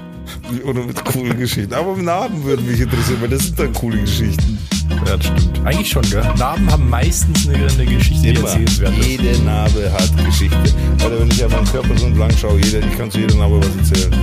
[0.65, 1.73] Oder mit coolen Geschichten.
[1.73, 4.57] Aber Narben würden mich interessieren, weil das sind dann coole Geschichten.
[5.05, 5.65] Ja, das stimmt.
[5.65, 6.23] Eigentlich schon, gell?
[6.37, 9.07] Narben haben meistens eine, eine Geschichte, die erzählenswert ist.
[9.07, 10.75] Jede Narbe hat Geschichte.
[11.05, 13.59] Oder wenn ich auf meinen Körper so entlang schaue, jeder, ich kann zu jeder Narbe
[13.59, 14.13] was erzählen.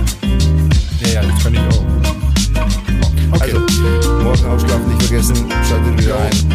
[0.99, 1.83] Ja, ja, das kann ich auch.
[3.31, 3.53] Okay.
[3.53, 3.59] Also,
[4.23, 5.35] morgen aufschlafen nicht vergessen,
[5.67, 6.45] schaltet wieder ein